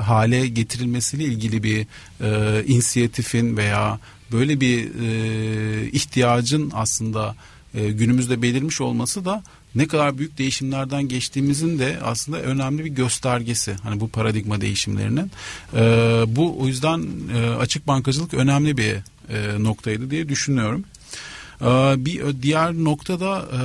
[0.00, 1.86] hale getirilmesiyle ilgili bir
[2.20, 3.98] e, inisiyatifin veya
[4.32, 7.36] böyle bir e, ihtiyacın aslında
[7.74, 9.42] e, günümüzde belirmiş olması da
[9.74, 13.74] ne kadar büyük değişimlerden geçtiğimizin de aslında önemli bir göstergesi.
[13.82, 15.30] Hani bu paradigma değişimlerinin.
[15.74, 15.80] E,
[16.26, 17.06] bu o yüzden
[17.36, 18.94] e, açık bankacılık önemli bir
[19.28, 20.84] e, noktaydı diye düşünüyorum.
[21.60, 21.64] E,
[22.04, 23.60] bir diğer nokta da e,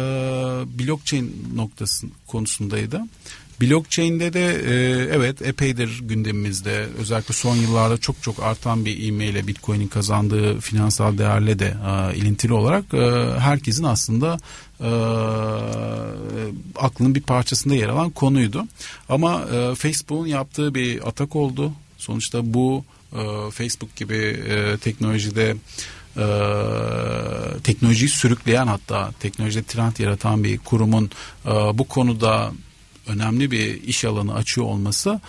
[0.79, 3.01] blockchain noktası konusundaydı.
[3.61, 4.73] Blockchain'de de e,
[5.15, 11.59] evet epeydir gündemimizde özellikle son yıllarda çok çok artan bir ivmeyle Bitcoin'in kazandığı finansal değerle
[11.59, 14.37] de e, ilintili olarak e, herkesin aslında
[14.81, 14.89] e,
[16.75, 18.63] aklının bir parçasında yer alan konuydu.
[19.09, 21.71] Ama e, Facebook'un yaptığı bir atak oldu.
[21.97, 22.83] Sonuçta bu
[23.13, 24.15] e, Facebook gibi
[24.49, 25.55] e, teknolojide
[26.17, 26.25] e,
[27.63, 31.11] teknolojiyi sürükleyen hatta teknolojide trend yaratan bir kurumun
[31.45, 32.51] e, bu konuda
[33.07, 35.19] önemli bir iş alanı açıyor olması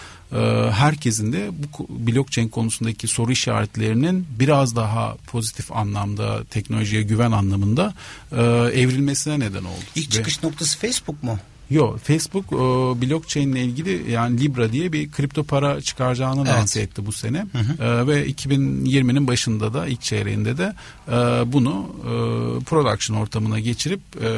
[0.73, 7.95] herkesin de bu blockchain konusundaki soru işaretlerinin biraz daha pozitif anlamda teknolojiye güven anlamında
[8.33, 8.43] e,
[8.81, 9.85] evrilmesine neden oldu.
[9.95, 11.39] İlk çıkış Ve, noktası Facebook mu?
[11.71, 12.57] Yok Facebook e,
[13.03, 16.53] blockchain ile ilgili yani Libra diye bir kripto para çıkaracağını evet.
[16.53, 17.47] lanse etti bu sene.
[17.53, 17.85] Hı hı.
[17.85, 20.73] E, ve 2020'nin başında da ilk çeyreğinde de
[21.09, 21.13] e,
[21.53, 24.29] bunu e, production ortamına geçirip e,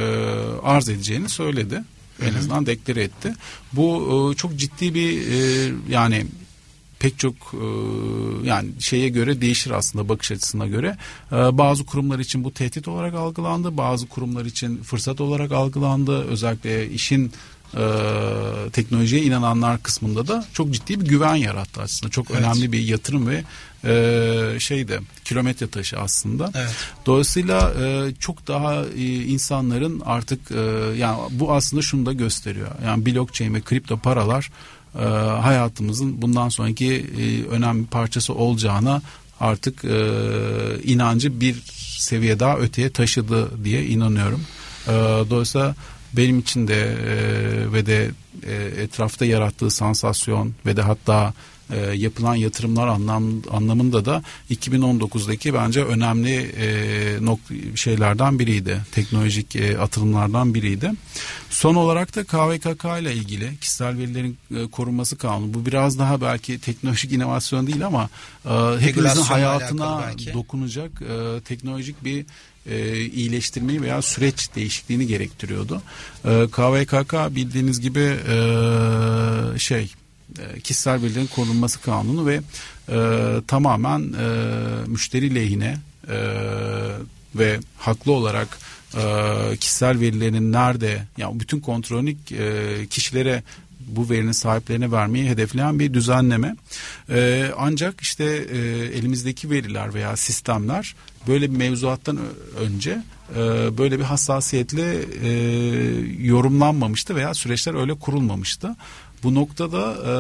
[0.63, 1.83] arz edeceğini söyledi
[2.23, 3.35] en azından deklare etti.
[3.73, 6.27] Bu e, çok ciddi bir e, yani
[6.99, 7.67] pek çok e,
[8.45, 10.97] yani şeye göre değişir aslında bakış açısına göre.
[11.33, 13.77] Bazı kurumlar için bu tehdit olarak algılandı.
[13.77, 16.25] Bazı kurumlar için fırsat olarak algılandı.
[16.25, 17.33] Özellikle işin
[18.73, 22.11] teknolojiye inananlar kısmında da çok ciddi bir güven yarattı aslında.
[22.11, 22.41] Çok evet.
[22.41, 23.45] önemli bir yatırım ve
[23.85, 26.51] e, şeyde kilometre taşı aslında.
[26.55, 26.75] Evet.
[27.07, 30.61] Dolayısıyla e, çok daha e, insanların artık e,
[30.97, 32.69] yani bu aslında şunu da gösteriyor.
[32.85, 34.51] Yani blockchain ve kripto paralar
[34.95, 35.05] e,
[35.41, 39.03] hayatımızın bundan sonraki e, önemli parçası olacağına
[39.41, 40.11] artık e,
[40.85, 41.63] inancı bir
[41.99, 44.41] seviye daha öteye taşıdı diye inanıyorum.
[44.87, 44.93] E,
[45.31, 45.75] dolayısıyla
[46.19, 48.11] benim için de e, ve de
[48.47, 51.33] e, etrafta yarattığı sansasyon ve de hatta
[51.71, 56.69] e, yapılan yatırımlar anlam, anlamında da 2019'daki bence önemli e,
[57.21, 57.41] nok
[57.75, 58.81] şeylerden biriydi.
[58.93, 60.93] Teknolojik e, atılımlardan biriydi.
[61.51, 65.55] Son olarak da KVKK ile ilgili kişisel verilerin e, korunması kanunu.
[65.55, 68.09] Bu biraz daha belki teknolojik inovasyon değil ama
[68.45, 72.27] e, hepimizin hayatına dokunacak e, teknolojik bir
[72.67, 75.83] e, iyileştirmeyi veya süreç değişikliğini gerektiriyordu.
[76.25, 79.93] E, KVKK bildiğiniz gibi e, şey
[80.65, 82.41] kişisel verilerin korunması kanunu ve
[82.89, 82.97] e,
[83.47, 84.27] tamamen e,
[84.87, 86.17] müşteri lehine e,
[87.35, 88.59] ve haklı olarak
[88.97, 89.03] e,
[89.57, 93.43] kişisel verilerin nerede yani bütün kontrolünü e, kişilere
[93.89, 96.57] bu verinin sahiplerine vermeyi hedefleyen bir düzenleme.
[97.11, 98.59] E, ancak işte e,
[98.99, 100.95] elimizdeki veriler veya sistemler
[101.29, 102.19] böyle bir mevzuattan
[102.61, 103.03] önce
[103.37, 103.39] e,
[103.79, 105.31] böyle bir hassasiyetle e,
[106.27, 108.77] yorumlanmamıştı veya süreçler öyle kurulmamıştı.
[109.23, 110.13] Bu noktada e,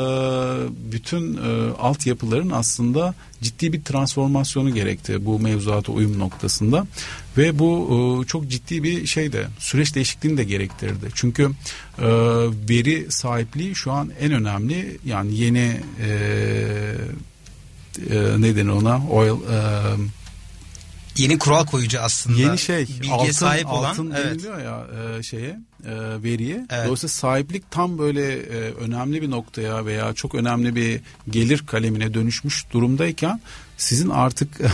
[0.92, 6.86] bütün e, altyapıların aslında ciddi bir transformasyonu gerekti bu mevzuata uyum noktasında
[7.36, 7.88] ve bu
[8.22, 11.08] e, çok ciddi bir şey de süreç değişikliğini de gerektirdi.
[11.14, 11.50] Çünkü
[11.98, 12.08] e,
[12.68, 16.08] veri sahipliği şu an en önemli yani yeni e,
[18.10, 19.58] e, ne denir ona oil e,
[21.18, 22.40] yeni kural koyucu aslında.
[22.40, 24.44] Yeni şey bilgiye altın, sahip olan altın evet.
[24.44, 24.86] ya
[25.18, 26.66] e, şeye e, veriye.
[26.70, 26.84] Evet.
[26.84, 32.64] Dolayısıyla sahiplik tam böyle e, önemli bir noktaya veya çok önemli bir gelir kalemine dönüşmüş
[32.72, 33.40] durumdayken
[33.76, 34.68] sizin artık e,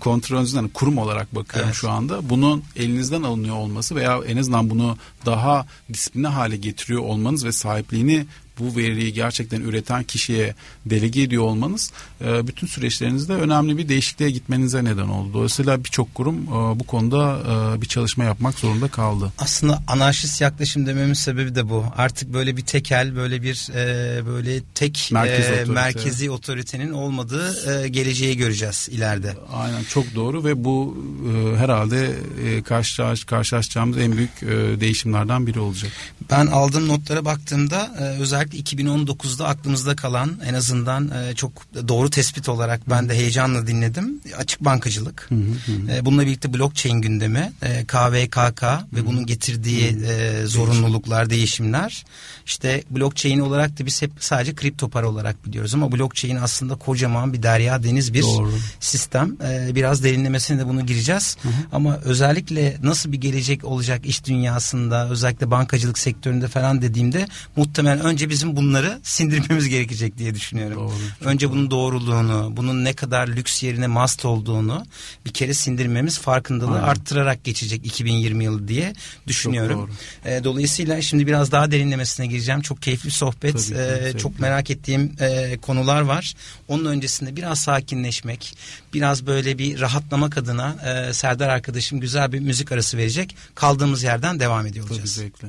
[0.00, 1.80] kontrolünüzden yani kurum olarak bakıyorum evet.
[1.80, 7.44] şu anda bunun elinizden alınıyor olması veya en azından bunu daha disipline hale getiriyor olmanız
[7.44, 8.26] ve sahipliğini
[8.58, 10.54] bu veriyi gerçekten üreten kişiye
[10.86, 11.90] delege ediyor olmanız
[12.24, 15.30] e, bütün süreçlerinizde önemli bir değişikliğe gitmenize neden oldu.
[15.34, 17.38] Dolayısıyla birçok kurum e, bu konuda
[17.76, 19.32] e, bir çalışma yapmak zorunda kaldı.
[19.38, 21.84] Aslında anarşist yaklaşım dememin sebebi de bu.
[21.96, 25.72] Artık böyle bir tekel, böyle bir e, böyle tek Merkez e, otorite.
[25.72, 29.36] merkezi otoritenin olmadığı e, geleceği göreceğiz ileride.
[29.52, 30.96] Aynen çok doğru ve bu
[31.28, 32.10] e, herhalde
[32.44, 35.92] e, karşılaş, karşılaşacağımız en büyük e, değişimlerden biri olacak.
[36.30, 41.52] Ben aldığım notlara baktığımda e, özellikle 2019'da aklımızda kalan en azından e, çok
[41.88, 44.20] doğru tespit olarak ben de heyecanla dinledim.
[44.36, 45.26] Açık bankacılık.
[45.28, 45.92] Hı hı hı.
[45.92, 49.96] E, bununla birlikte blockchain gündemi, e, KVKK ve bunun getirdiği.
[50.06, 52.04] E, zorunluluklar, değişimler.
[52.46, 57.32] İşte blockchain olarak da biz hep sadece kripto para olarak biliyoruz ama blockchain aslında kocaman
[57.32, 58.52] bir derya deniz bir doğru.
[58.80, 59.36] sistem.
[59.44, 61.36] E, biraz derinlemesine de bunu gireceğiz.
[61.42, 61.52] Hı hı.
[61.72, 67.26] Ama özellikle nasıl bir gelecek olacak iş dünyasında özellikle bankacılık sektöründe falan dediğimde
[67.56, 70.76] muhtemelen önce bizim bunları sindirmemiz gerekecek diye düşünüyorum.
[70.76, 74.86] Doğru, önce bunun doğruluğunu, bunun ne kadar lüks yerine must olduğunu
[75.26, 76.88] bir kere sindirmemiz farkındalığı Aynen.
[76.88, 78.94] arttırarak geçecek 2020 yılı diye
[79.26, 79.90] düşünüyorum.
[80.24, 82.60] E, dolayısıyla şimdi biraz daha derinlemesine gireceğim.
[82.60, 83.68] Çok keyifli sohbet.
[83.68, 86.34] Tabii, e, çok merak ettiğim e, konular var.
[86.68, 88.56] Onun öncesinde biraz sakinleşmek,
[88.94, 93.36] biraz böyle bir rahatlamak adına e, Serdar arkadaşım güzel bir müzik arası verecek.
[93.54, 95.14] Kaldığımız yerden devam ediyor olacağız.
[95.14, 95.48] Tabii zevkle.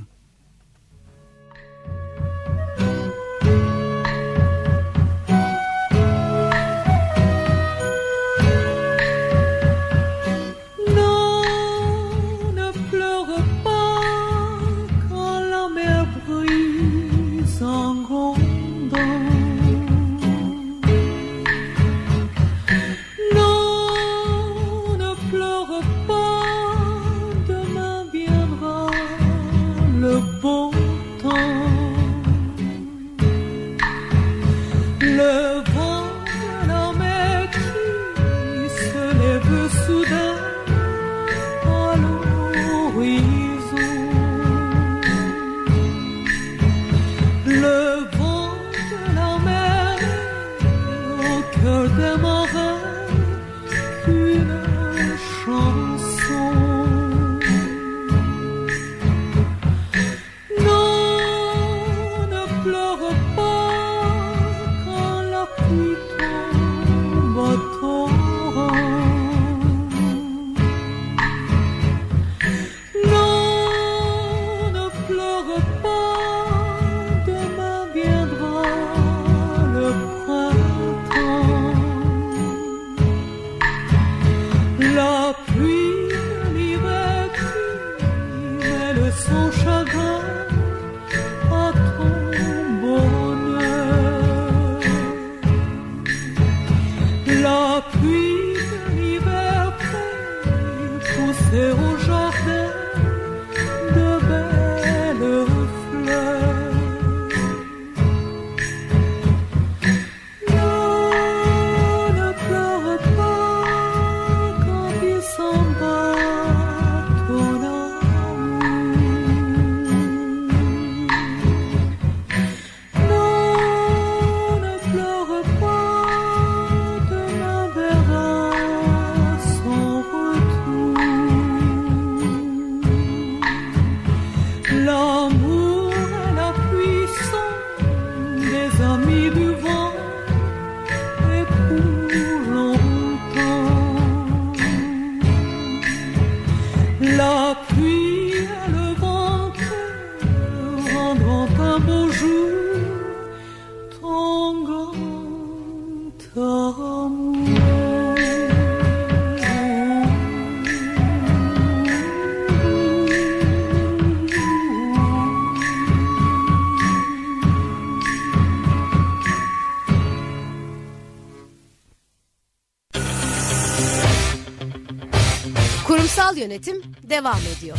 [176.56, 177.78] Yönetim devam ediyor.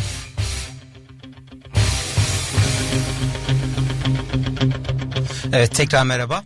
[5.53, 6.43] Evet tekrar merhaba.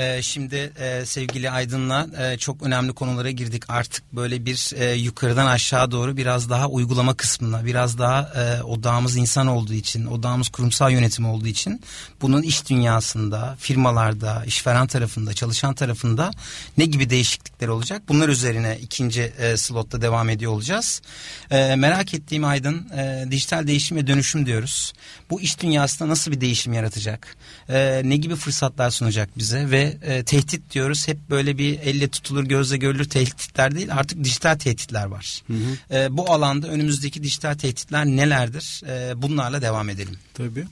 [0.00, 3.62] Ee, şimdi e, sevgili Aydın'la e, çok önemli konulara girdik.
[3.68, 9.16] Artık böyle bir e, yukarıdan aşağı doğru biraz daha uygulama kısmına, biraz daha e, odağımız
[9.16, 11.82] insan olduğu için, odağımız kurumsal yönetim olduğu için
[12.22, 16.30] bunun iş dünyasında, firmalarda, işveren tarafında, çalışan tarafında
[16.78, 18.02] ne gibi değişiklikler olacak?
[18.08, 21.02] Bunlar üzerine ikinci e, slotta devam ediyor olacağız.
[21.50, 24.92] E, merak ettiğim Aydın, e, dijital değişim ve dönüşüm diyoruz.
[25.30, 27.36] Bu iş dünyasında nasıl bir değişim yaratacak?
[27.68, 32.44] E, ne gibi fırsatlar sunacak bize ve e, tehdit diyoruz hep böyle bir elle tutulur
[32.44, 35.42] gözle görülür tehditler değil artık dijital tehditler var.
[35.46, 35.96] Hı hı.
[35.96, 38.82] E, bu alanda önümüzdeki dijital tehditler nelerdir?
[38.88, 40.16] E, bunlarla devam edelim.
[40.34, 40.64] Tabii.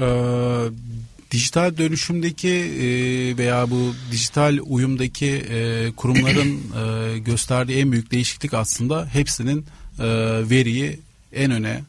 [0.00, 0.70] Ee,
[1.30, 2.86] dijital dönüşümdeki e,
[3.36, 9.66] veya bu dijital uyumdaki e, kurumların e, gösterdiği en büyük değişiklik aslında hepsinin
[9.98, 10.06] e,
[10.50, 11.00] veriyi
[11.32, 11.82] en öne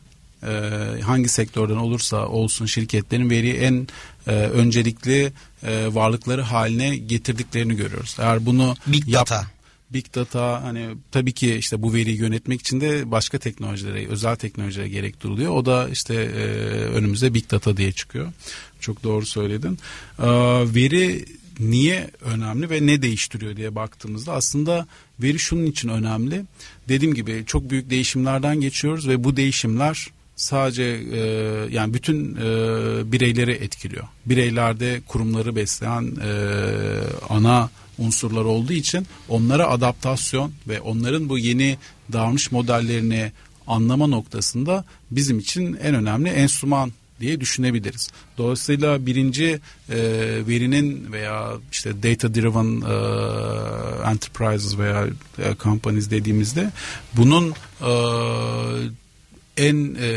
[0.44, 3.88] e, hangi sektörden olursa olsun şirketlerin veriyi en
[4.28, 5.32] e, öncelikli
[5.64, 8.18] e, varlıkları haline getirdiklerini görüyoruz.
[8.20, 9.48] Eğer bunu Big yap, Data
[9.94, 14.90] Big Data hani tabii ki işte bu veriyi yönetmek için de başka teknolojilere, özel teknolojilere
[14.90, 15.52] gerek duyuluyor.
[15.52, 18.32] O da işte e, önümüzde Big Data diye çıkıyor.
[18.80, 19.80] Çok doğru söyledin.
[20.20, 20.28] E,
[20.76, 21.26] veri
[21.60, 24.88] niye önemli ve ne değiştiriyor diye baktığımızda aslında
[25.20, 26.46] veri şunun için önemli.
[26.88, 30.08] Dediğim gibi çok büyük değişimlerden geçiyoruz ve bu değişimler
[30.40, 31.20] sadece e,
[31.72, 32.42] yani bütün e,
[33.12, 34.04] bireyleri etkiliyor.
[34.26, 36.32] Bireylerde kurumları besleyen e,
[37.30, 41.78] ana unsurlar olduğu için onlara adaptasyon ve onların bu yeni
[42.14, 43.32] davranış modellerini
[43.68, 48.10] anlama noktasında bizim için en önemli enstrüman diye düşünebiliriz.
[48.38, 49.98] Dolayısıyla birinci e,
[50.48, 52.96] verinin veya işte data driven e,
[54.12, 55.08] enterprises veya
[55.40, 56.72] e, companies dediğimizde
[57.14, 57.92] bunun e,
[59.60, 60.08] en e,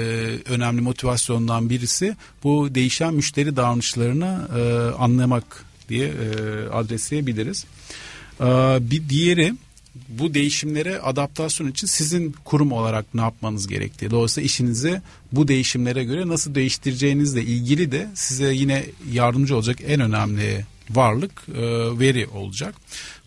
[0.46, 4.62] önemli motivasyondan birisi bu değişen müşteri davranışlarını e,
[4.96, 7.64] anlamak diye e, adresleyebiliriz.
[8.40, 8.44] E,
[8.90, 9.54] bir diğeri
[10.08, 14.10] bu değişimlere adaptasyon için sizin kurum olarak ne yapmanız gerektiği.
[14.10, 15.00] Dolayısıyla işinizi
[15.32, 21.62] bu değişimlere göre nasıl değiştireceğinizle ilgili de size yine yardımcı olacak en önemli varlık e,
[21.98, 22.74] veri olacak.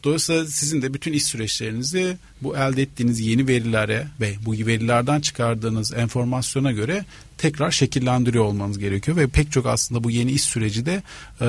[0.06, 5.94] Dolayısıyla sizin de bütün iş süreçlerinizi bu elde ettiğiniz yeni verilere ve bu verilerden çıkardığınız
[5.94, 7.06] enformasyona göre
[7.38, 11.04] tekrar şekillendiriyor olmanız gerekiyor ve pek çok aslında bu yeni iş süreci de
[11.42, 11.48] e,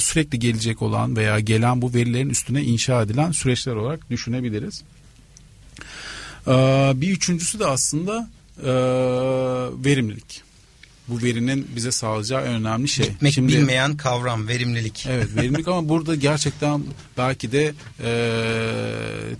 [0.00, 4.82] sürekli gelecek olan veya gelen bu verilerin üstüne inşa edilen süreçler olarak düşünebiliriz.
[6.46, 6.52] E,
[6.94, 8.30] bir üçüncüsü de aslında
[8.62, 8.72] e,
[9.84, 10.51] verimlilik
[11.08, 13.06] bu verinin bize sağlayacağı en önemli şey.
[13.08, 15.06] Bitmek Şimdi, bilmeyen kavram verimlilik.
[15.10, 16.82] Evet verimlilik ama burada gerçekten
[17.18, 18.12] belki de e,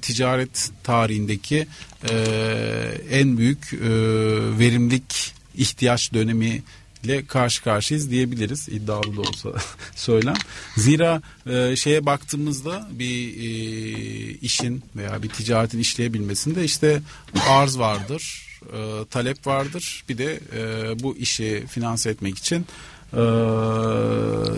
[0.03, 1.66] ticaret tarihindeki
[2.11, 2.14] e,
[3.11, 3.88] en büyük e,
[4.59, 6.62] verimlilik ihtiyaç dönemi
[7.05, 9.51] ile karşı karşıyayız diyebiliriz iddialı da olsa
[9.94, 10.35] söylem.
[10.77, 13.51] Zira e, şeye baktığımızda bir e,
[14.30, 17.03] işin veya bir ticaretin işleyebilmesinde işte
[17.49, 20.05] arz vardır, e, talep vardır.
[20.09, 22.67] Bir de e, bu işi finanse etmek için
[23.13, 23.23] e,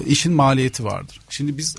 [0.06, 1.20] işin maliyeti vardır.
[1.28, 1.76] Şimdi biz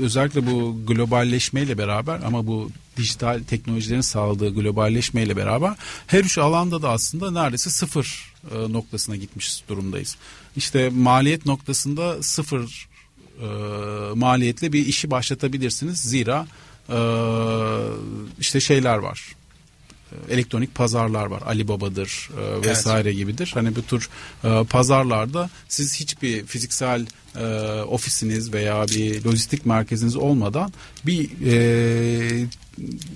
[0.00, 5.74] özellikle bu globalleşmeyle beraber ama bu dijital teknolojilerin sağladığı globalleşmeyle beraber
[6.06, 10.16] her üç alanda da aslında neredeyse sıfır e, noktasına gitmiş durumdayız.
[10.56, 12.88] İşte maliyet noktasında sıfır
[13.40, 13.46] e,
[14.14, 15.98] maliyetle bir işi başlatabilirsiniz.
[16.00, 16.46] Zira
[16.88, 16.98] e,
[18.40, 19.39] işte şeyler var
[20.30, 21.42] elektronik pazarlar var.
[21.46, 23.18] Alibaba'dır e, vesaire evet.
[23.18, 23.50] gibidir.
[23.54, 24.08] Hani bu tür
[24.44, 27.06] e, pazarlarda siz hiçbir fiziksel
[27.36, 27.44] e,
[27.82, 30.72] ofisiniz veya bir lojistik merkeziniz olmadan
[31.06, 32.46] bir e,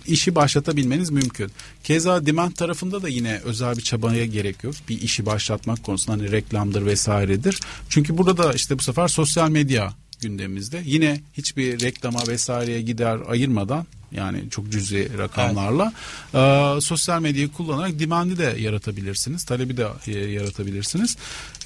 [0.07, 1.51] işi başlatabilmeniz mümkün.
[1.85, 4.75] Keza demand tarafında da yine özel bir çabaya gerek yok.
[4.89, 7.61] Bir işi başlatmak konusunda hani reklamdır vesairedir.
[7.89, 10.83] Çünkü burada da işte bu sefer sosyal medya gündemimizde.
[10.85, 15.93] Yine hiçbir reklama vesaireye gider ayırmadan yani çok cüzi rakamlarla
[16.35, 16.79] evet.
[16.79, 19.45] e, sosyal medyayı kullanarak demandi de yaratabilirsiniz.
[19.45, 21.17] Talebi de e, yaratabilirsiniz.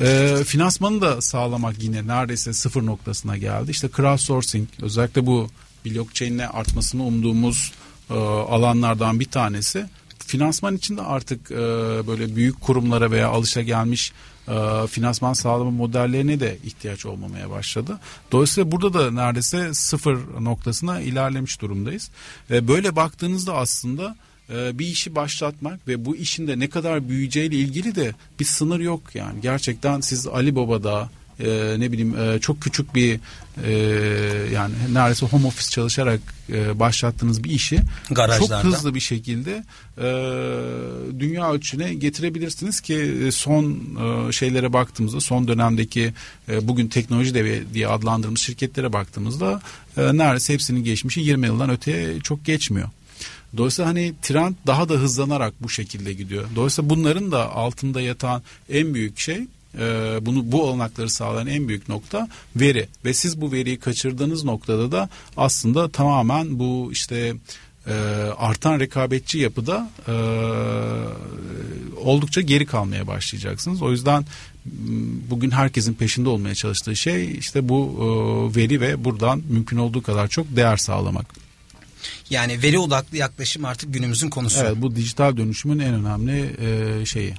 [0.01, 3.71] E, finansmanı da sağlamak yine neredeyse sıfır noktasına geldi.
[3.71, 5.49] İşte crowdsourcing özellikle bu
[5.87, 7.73] blockchain'le artmasını umduğumuz
[8.11, 9.87] e, alanlardan bir tanesi.
[10.19, 11.57] Finansman için de artık e,
[12.07, 14.13] böyle büyük kurumlara veya alışagelmiş
[14.51, 17.99] e, finansman sağlama modellerine de ihtiyaç olmamaya başladı.
[18.33, 22.11] Dolayısıyla burada da neredeyse sıfır noktasına ilerlemiş durumdayız.
[22.51, 24.17] E, böyle baktığınızda aslında
[24.51, 28.81] e, bir işi başlatmak ve bu işin de ne kadar büyüyeceğiyle ilgili de bir sınır
[28.81, 29.41] yok yani.
[29.41, 31.11] Gerçekten siz Ali Baba'da
[31.41, 33.21] e, ne bileyim e, çok küçük bir
[33.65, 33.73] e,
[34.55, 36.21] yani neredeyse home office çalışarak
[36.53, 37.79] e, başlattığınız bir işi
[38.11, 38.63] Garajlarda.
[38.63, 39.65] çok hızlı bir şekilde
[39.99, 40.09] e,
[41.21, 43.81] dünya ölçüne getirebilirsiniz ki e, son
[44.29, 46.13] e, şeylere baktığımızda son dönemdeki
[46.49, 49.61] e, bugün teknoloji devi diye adlandırdığımız şirketlere baktığımızda
[49.97, 52.89] e, neredeyse hepsinin geçmişi 20 yıldan öteye çok geçmiyor.
[53.57, 56.45] Dolayısıyla hani trend daha da hızlanarak bu şekilde gidiyor.
[56.57, 61.89] Dolayısıyla bunların da altında yatan en büyük şey e, bunu bu olanakları sağlayan en büyük
[61.89, 67.35] nokta veri ve siz bu veriyi kaçırdığınız noktada da aslında tamamen bu işte
[67.87, 67.93] e,
[68.39, 70.15] artan rekabetçi yapıda e,
[72.01, 73.83] oldukça geri kalmaya başlayacaksınız.
[73.83, 74.25] O yüzden
[75.31, 80.29] bugün herkesin peşinde olmaya çalıştığı şey işte bu e, veri ve buradan mümkün olduğu kadar
[80.29, 81.27] çok değer sağlamak.
[82.31, 84.61] Yani veri odaklı yaklaşım artık günümüzün konusu.
[84.61, 87.35] Evet bu dijital dönüşümün en önemli e, şeyi.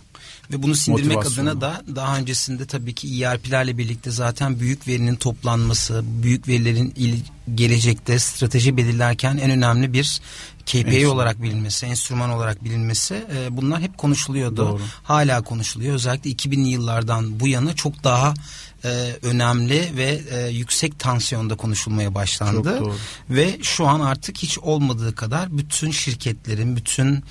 [0.51, 6.03] Ve bunu sindirmek adına da daha öncesinde tabii ki ERP'lerle birlikte zaten büyük verinin toplanması,
[6.05, 7.19] büyük verilerin il,
[7.55, 10.21] gelecekte strateji belirlerken en önemli bir
[10.65, 11.15] KPI Enstrüman.
[11.15, 14.57] olarak bilinmesi, enstrüman olarak bilinmesi e, bunlar hep konuşuluyordu.
[14.57, 14.81] Doğru.
[15.03, 15.95] Hala konuşuluyor.
[15.95, 18.33] Özellikle 2000'li yıllardan bu yana çok daha
[18.83, 18.89] e,
[19.21, 22.81] önemli ve e, yüksek tansiyonda konuşulmaya başlandı.
[23.29, 27.23] Ve şu an artık hiç olmadığı kadar bütün şirketlerin, bütün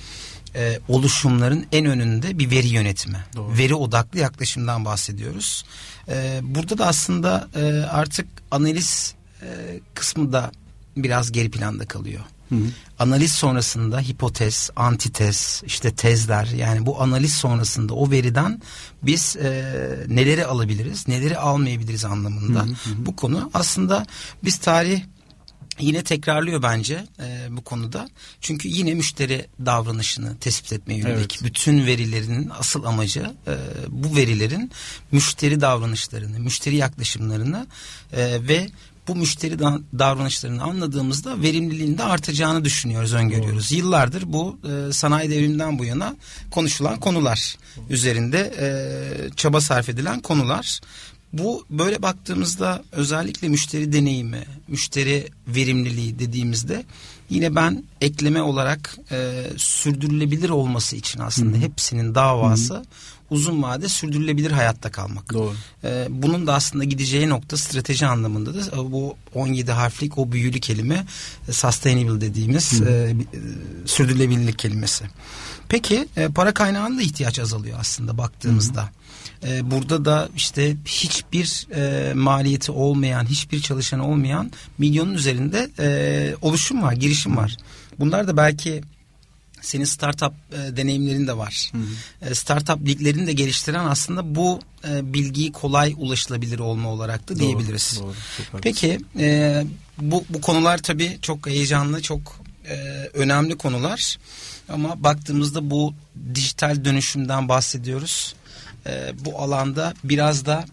[0.55, 3.17] e, oluşumların en önünde bir veri yönetimi.
[3.35, 3.57] Doğru.
[3.57, 5.65] Veri odaklı yaklaşımdan bahsediyoruz.
[6.07, 9.47] E, burada da aslında e, artık analiz e,
[9.93, 10.51] kısmı da
[10.97, 12.21] biraz geri planda kalıyor.
[12.49, 12.59] Hı hı.
[12.99, 18.61] Analiz sonrasında hipotez, antitez, işte tezler yani bu analiz sonrasında o veriden
[19.03, 19.75] biz e,
[20.07, 22.59] neleri alabiliriz, neleri almayabiliriz anlamında.
[22.59, 23.05] Hı hı hı.
[23.05, 24.05] Bu konu aslında
[24.43, 25.01] biz tarih
[25.79, 28.09] yine tekrarlıyor bence e, bu konuda.
[28.41, 31.37] Çünkü yine müşteri davranışını tespit etmeye yönelik.
[31.41, 31.43] Evet.
[31.43, 33.53] Bütün verilerinin asıl amacı e,
[33.87, 34.71] bu verilerin
[35.11, 37.67] müşteri davranışlarını, müşteri yaklaşımlarını
[38.13, 38.67] e, ve
[39.09, 39.59] bu müşteri
[39.99, 43.71] davranışlarını anladığımızda verimliliğin de artacağını düşünüyoruz, öngörüyoruz.
[43.71, 43.77] Doğru.
[43.77, 46.15] Yıllardır bu e, sanayi devriminden bu yana
[46.51, 47.85] konuşulan konular Doğru.
[47.89, 48.67] üzerinde e,
[49.35, 50.79] çaba sarf edilen konular.
[51.33, 56.83] Bu böyle baktığımızda özellikle müşteri deneyimi, müşteri verimliliği dediğimizde
[57.29, 61.65] yine ben ekleme olarak e, sürdürülebilir olması için aslında Hı-hı.
[61.65, 62.83] hepsinin davası Hı-hı.
[63.29, 65.33] uzun vade sürdürülebilir hayatta kalmak.
[65.33, 65.53] Doğru.
[65.83, 70.59] E, bunun da aslında gideceği nokta strateji anlamında da e, bu 17 harflik o büyülü
[70.59, 71.05] kelime
[71.47, 73.15] e, sustainable dediğimiz e, e,
[73.85, 75.05] sürdürülebilirlik kelimesi.
[75.69, 78.81] Peki e, para kaynağının da ihtiyaç azalıyor aslında baktığımızda.
[78.81, 78.98] Hı-hı.
[79.43, 86.81] E, burada da işte hiçbir e, maliyeti olmayan, hiçbir çalışan olmayan milyonun üzerinde e, oluşum
[86.81, 87.57] var, girişim var.
[87.99, 88.81] Bunlar da belki
[89.61, 91.71] senin startup e, deneyimlerin de var.
[91.71, 92.29] Hı hı.
[92.29, 94.59] E, startup liglerini de geliştiren aslında bu
[94.89, 97.99] e, bilgiyi kolay ulaşılabilir olma olarak da doğru, diyebiliriz.
[98.01, 98.13] Doğru,
[98.61, 99.63] Peki e,
[100.01, 102.75] bu, bu konular tabii çok heyecanlı, çok e,
[103.13, 104.17] önemli konular.
[104.69, 105.93] Ama baktığımızda bu
[106.35, 108.35] dijital dönüşümden bahsediyoruz
[108.85, 110.65] e, bu alanda biraz da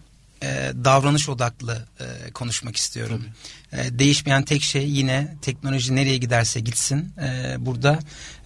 [0.43, 3.25] e, davranış odaklı e, konuşmak istiyorum.
[3.71, 7.13] E, değişmeyen tek şey yine teknoloji nereye giderse gitsin.
[7.21, 7.99] E, burada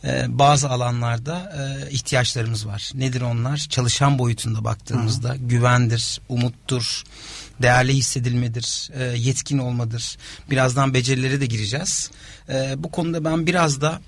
[0.03, 2.91] e, bazı alanlarda e, ihtiyaçlarımız var.
[2.93, 3.57] Nedir onlar?
[3.57, 5.37] Çalışan boyutunda baktığımızda Hı.
[5.37, 7.03] güvendir, umuttur,
[7.61, 10.17] değerli hissedilmedir, e, yetkin olmadır.
[10.49, 12.11] Birazdan becerileri de gireceğiz.
[12.49, 14.01] E, bu konuda ben biraz da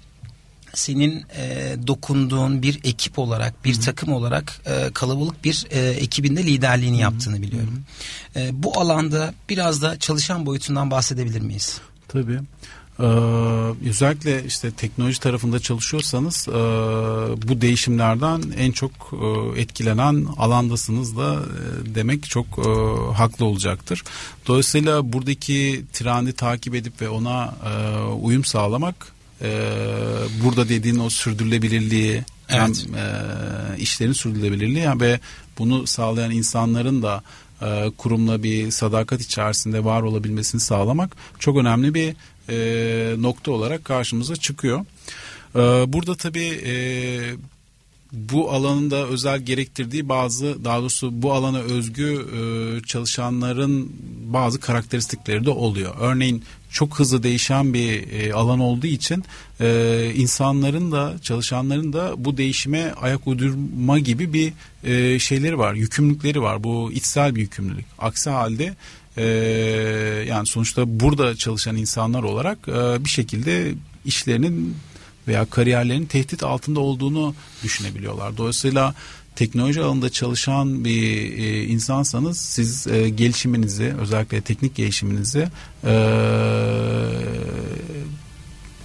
[0.74, 3.82] senin e, dokunduğun bir ekip olarak, bir Hı-hı.
[3.82, 7.02] takım olarak e, kalabalık bir e, ekibinde liderliğini Hı-hı.
[7.02, 7.84] yaptığını biliyorum.
[8.36, 11.82] E, bu alanda biraz da çalışan boyutundan bahsedebilir miyiz?
[12.08, 12.40] Tabii.
[13.00, 13.04] Ee,
[13.90, 16.54] özellikle işte teknoloji tarafında çalışıyorsanız e,
[17.48, 22.70] bu değişimlerden en çok e, etkilenen alandasınız da e, demek çok e,
[23.14, 24.04] haklı olacaktır.
[24.48, 29.13] Dolayısıyla buradaki trendi takip edip ve ona e, uyum sağlamak
[29.44, 29.50] e,
[30.44, 32.26] burada dediğin o sürdürülebilirliği evet.
[32.50, 35.20] hem e, işlerin sürdürülebilirliği ve
[35.60, 37.24] bunu sağlayan insanların da
[37.62, 42.16] e, kurumla bir sadakat içerisinde var olabilmesini sağlamak çok önemli bir
[42.50, 44.86] e, nokta olarak karşımıza çıkıyor.
[45.56, 45.60] E,
[45.94, 46.76] burada tabii e,
[48.14, 52.42] bu alanın da özel gerektirdiği bazı daha doğrusu bu alana özgü e,
[52.86, 53.92] çalışanların
[54.26, 55.96] bazı karakteristikleri de oluyor.
[56.00, 56.44] Örneğin
[56.74, 59.24] çok hızlı değişen bir e, alan olduğu için
[59.60, 64.54] e, insanların da çalışanların da bu değişime ayak uydurma gibi bir
[64.84, 66.64] e, şeyleri var, yükümlülükleri var.
[66.64, 67.86] Bu içsel bir yükümlülük.
[68.00, 68.76] Aksi halde
[69.18, 69.24] e,
[70.28, 73.74] yani sonuçta burada çalışan insanlar olarak e, bir şekilde
[74.06, 74.76] işlerinin
[75.28, 78.38] veya kariyerlerinin tehdit altında olduğunu düşünebiliyorlar.
[78.38, 78.94] Dolayısıyla
[79.36, 85.48] teknoloji alanında çalışan bir e, insansanız siz e, gelişiminizi özellikle teknik gelişiminizi
[85.84, 85.94] e,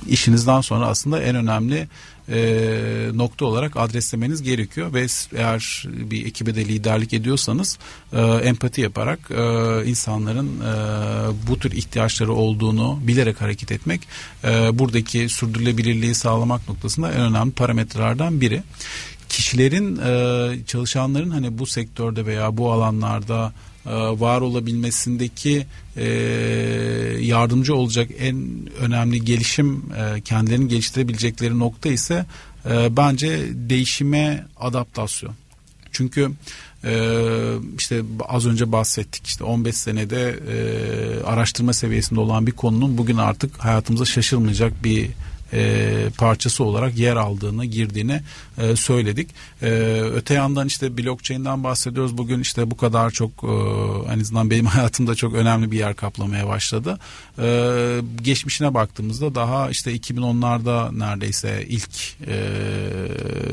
[0.08, 1.88] işinizden sonra aslında en önemli
[2.30, 4.94] e, nokta olarak adreslemeniz gerekiyor.
[4.94, 7.78] Ve eğer bir ekibe de liderlik ediyorsanız
[8.12, 9.42] e, empati yaparak e,
[9.86, 10.72] insanların e,
[11.48, 14.00] bu tür ihtiyaçları olduğunu bilerek hareket etmek
[14.44, 18.62] e, buradaki sürdürülebilirliği sağlamak noktasında en önemli parametrelerden biri
[19.28, 23.52] kişilerin e, çalışanların hani bu sektörde veya bu alanlarda
[23.86, 25.66] e, var olabilmesindeki
[25.96, 26.06] e,
[27.20, 28.46] yardımcı olacak en
[28.80, 29.84] önemli gelişim
[30.24, 32.26] kendilerini geliştirebilecekleri nokta ise
[32.90, 35.34] bence değişime adaptasyon.
[35.92, 36.30] Çünkü
[37.78, 43.58] işte az önce bahsettik işte 15 senede e, araştırma seviyesinde olan bir konunun bugün artık
[43.58, 45.10] hayatımıza şaşırmayacak bir
[45.52, 48.20] e, parçası olarak yer aldığını, girdiğini
[48.58, 49.30] e, söyledik.
[49.62, 49.70] E,
[50.14, 52.18] öte yandan işte blockchain'den bahsediyoruz.
[52.18, 56.48] Bugün işte bu kadar çok e, en azından benim hayatımda çok önemli bir yer kaplamaya
[56.48, 56.98] başladı.
[57.38, 62.36] E, geçmişine baktığımızda daha işte 2010'larda neredeyse ilk e,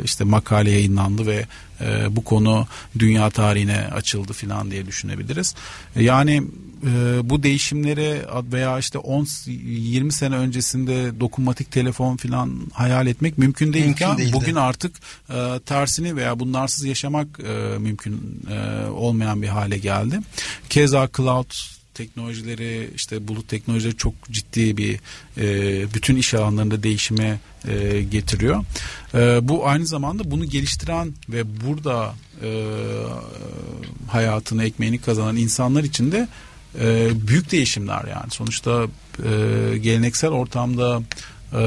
[0.04, 1.46] işte makale yayınlandı ve
[1.82, 2.68] e, bu konu
[3.00, 5.56] dünya tarihine açıldı filan diye düşünebiliriz.
[5.96, 6.44] Yani
[6.84, 8.22] e, bu değişimleri
[8.54, 14.56] veya işte 10 20 sene öncesinde dokunmatik telefon filan hayal etmek mümkün değilken mümkün bugün
[14.56, 14.96] artık
[15.30, 20.20] e, tersini veya bunlarsız yaşamak e, mümkün e, olmayan bir hale geldi.
[20.70, 21.52] Keza cloud
[21.96, 25.00] teknolojileri işte bulut teknolojileri çok ciddi bir
[25.38, 25.48] e,
[25.94, 28.66] bütün iş alanlarında değişime e, getiriyor.
[29.14, 32.50] E, bu aynı zamanda bunu geliştiren ve burada e,
[34.08, 36.28] hayatını ekmeğini kazanan insanlar için de
[36.82, 38.32] e, büyük değişimler yani.
[38.32, 38.88] Sonuçta
[39.24, 41.02] e, geleneksel ortamda
[41.54, 41.58] e,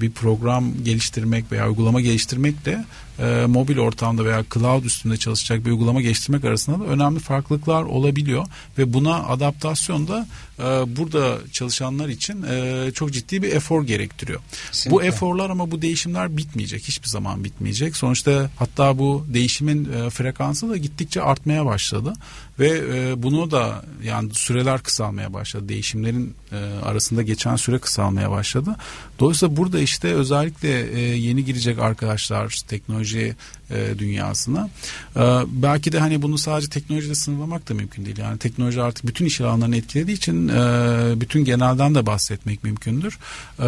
[0.00, 2.84] bir program geliştirmek veya uygulama geliştirmek de
[3.18, 8.46] e, mobil ortamda veya cloud üstünde çalışacak bir uygulama geliştirmek arasında da önemli farklılıklar olabiliyor.
[8.78, 10.26] Ve buna adaptasyon da
[10.58, 14.40] e, burada çalışanlar için e, çok ciddi bir efor gerektiriyor.
[14.66, 14.90] Kesinlikle.
[14.90, 16.82] Bu eforlar ama bu değişimler bitmeyecek.
[16.88, 17.96] Hiçbir zaman bitmeyecek.
[17.96, 22.12] Sonuçta hatta bu değişimin e, frekansı da gittikçe artmaya başladı
[22.58, 25.68] ve e, bunu da yani süreler kısalmaya başladı.
[25.68, 28.76] Değişimlerin e, arasında geçen süre kısalmaya başladı.
[29.18, 33.36] Dolayısıyla burada işte özellikle e, yeni girecek arkadaşlar teknoloji
[33.70, 34.68] e, dünyasına.
[35.16, 38.18] E, belki de hani bunu sadece teknolojide sınırlamak da mümkün değil.
[38.18, 43.18] Yani teknoloji artık bütün iş alanlarını etkilediği için e, bütün genelden de bahsetmek mümkündür.
[43.58, 43.64] E,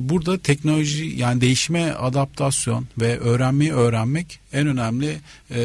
[0.00, 5.16] burada teknoloji yani değişime adaptasyon ve öğrenmeyi öğrenmek en önemli
[5.50, 5.62] e,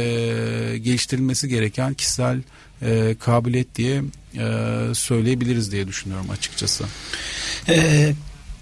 [0.77, 2.41] geliştirilmesi gereken kişisel
[3.19, 4.01] kabiliyet diye
[4.93, 6.85] söyleyebiliriz diye düşünüyorum açıkçası.
[7.69, 8.13] Ee,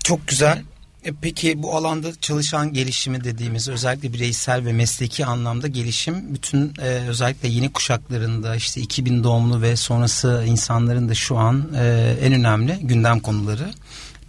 [0.04, 0.64] çok güzel.
[1.08, 6.84] E, peki bu alanda çalışan gelişimi dediğimiz özellikle bireysel ve mesleki anlamda gelişim bütün e,
[6.86, 12.80] özellikle yeni kuşaklarında işte 2000 doğumlu ve sonrası insanların da şu an e, en önemli
[12.82, 13.74] gündem konuları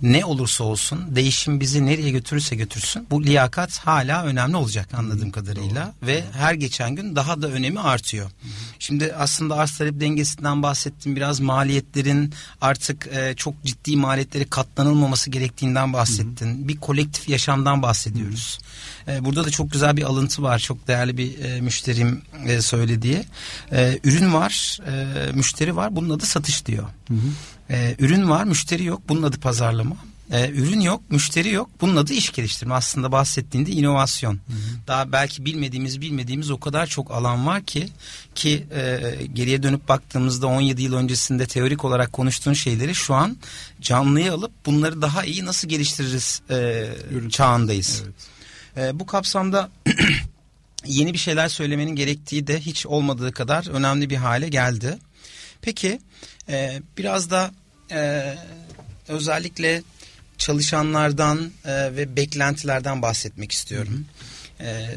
[0.02, 5.94] ne olursa olsun değişim bizi nereye götürürse götürsün bu liyakat hala önemli olacak anladığım kadarıyla
[6.02, 6.08] Doğru.
[6.08, 8.26] ve her geçen gün daha da önemi artıyor.
[8.26, 8.50] Hı hı.
[8.78, 15.92] Şimdi aslında arz talep dengesinden bahsettim biraz maliyetlerin artık e, çok ciddi maliyetleri katlanılmaması gerektiğinden
[15.92, 16.58] bahsettin.
[16.58, 16.68] Hı hı.
[16.68, 18.58] Bir kolektif yaşamdan bahsediyoruz.
[19.04, 19.14] Hı hı.
[19.16, 23.24] E, burada da çok güzel bir alıntı var çok değerli bir e, müşterim e, söylediği.
[23.72, 26.84] E, ürün var, e, müşteri var bunun adı satış diyor.
[27.08, 27.28] Hı hı.
[27.70, 29.02] Ee, ürün var, müşteri yok.
[29.08, 29.96] Bunun adı pazarlama.
[30.32, 31.70] E, ürün yok, müşteri yok.
[31.80, 32.74] Bunun adı iş geliştirme.
[32.74, 34.32] Aslında bahsettiğinde inovasyon.
[34.32, 34.86] Hı hı.
[34.86, 37.88] Daha belki bilmediğimiz bilmediğimiz o kadar çok alan var ki
[38.34, 39.00] ki e,
[39.32, 43.36] geriye dönüp baktığımızda 17 yıl öncesinde teorik olarak konuştuğun şeyleri şu an
[43.80, 46.88] canlıya alıp bunları daha iyi nasıl geliştiririz e,
[47.30, 48.02] çağındayız.
[48.04, 48.94] Evet.
[48.94, 49.70] E, bu kapsamda
[50.86, 54.98] yeni bir şeyler söylemenin gerektiği de hiç olmadığı kadar önemli bir hale geldi.
[55.62, 56.00] Peki
[56.48, 57.50] e, biraz da
[57.90, 58.34] e,
[59.08, 59.82] özellikle
[60.38, 64.06] çalışanlardan e, ve beklentilerden bahsetmek istiyorum.
[64.60, 64.88] E,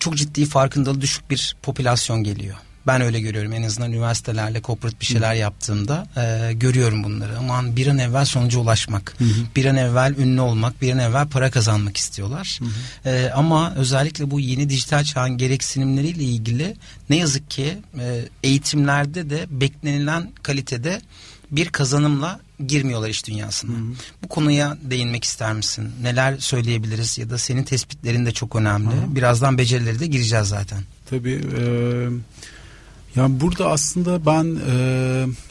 [0.00, 2.56] çok ciddi farkındalığı düşük bir popülasyon geliyor.
[2.86, 7.38] Ben öyle görüyorum en azından üniversitelerle corporate bir şeyler yaptığımda e, görüyorum bunları.
[7.38, 9.28] Aman bir an evvel sonuca ulaşmak, hı hı.
[9.56, 12.60] bir an evvel ünlü olmak, bir an evvel para kazanmak istiyorlar.
[12.60, 12.64] Hı
[13.10, 13.14] hı.
[13.14, 16.76] E, ama özellikle bu yeni dijital çağın gereksinimleriyle ilgili
[17.10, 21.00] ne yazık ki e, eğitimlerde de beklenilen kalitede
[21.50, 23.72] bir kazanımla girmiyorlar iş dünyasına.
[23.72, 23.94] Hı hı.
[24.22, 25.92] Bu konuya değinmek ister misin?
[26.02, 28.94] Neler söyleyebiliriz ya da senin tespitlerin de çok önemli.
[28.94, 29.14] Hı.
[29.14, 30.82] Birazdan becerileri de gireceğiz zaten.
[31.10, 31.40] Tabii.
[31.58, 31.62] E,
[33.16, 34.76] yani burada aslında ben e,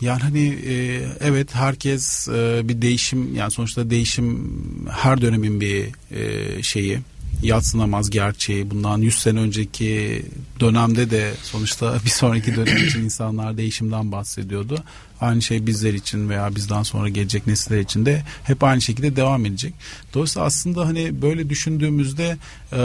[0.02, 4.52] yani hani e, evet herkes e, bir değişim yani sonuçta değişim
[4.92, 7.00] her dönemin bir e, şeyi
[7.44, 8.72] yatsınamaz gerçeği.
[8.72, 10.26] Bundan 100 sene önceki
[10.60, 14.84] dönemde de sonuçta bir sonraki dönem için insanlar değişimden bahsediyordu.
[15.22, 19.46] Aynı şey bizler için veya bizden sonra gelecek nesiller için de hep aynı şekilde devam
[19.46, 19.74] edecek.
[20.14, 22.38] Dolayısıyla aslında hani böyle düşündüğümüzde
[22.72, 22.78] e,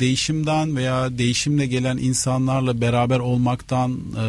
[0.00, 4.24] değişimden veya değişimle gelen insanlarla beraber olmaktan e,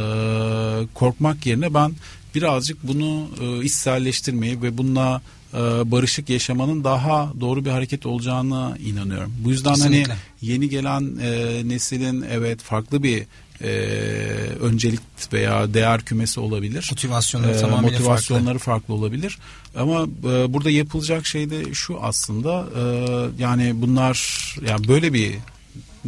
[0.93, 1.91] korkmak yerine ben
[2.35, 5.21] birazcık bunu e, içselleştirmeyi ve bununla
[5.85, 9.33] barışık yaşamanın daha doğru bir hareket olacağına inanıyorum.
[9.43, 10.13] Bu yüzden hani Kesinlikle.
[10.13, 13.23] hani yeni gelen e, neslin evet farklı bir
[13.63, 13.69] e,
[14.61, 14.99] öncelik
[15.33, 16.87] veya değer kümesi olabilir.
[16.91, 18.65] Motivasyonları e, tamamıyla motivasyonları farklı.
[18.65, 19.37] farklı olabilir.
[19.75, 22.83] Ama e, burada yapılacak şey de şu aslında e,
[23.43, 24.37] yani bunlar
[24.69, 25.33] yani böyle bir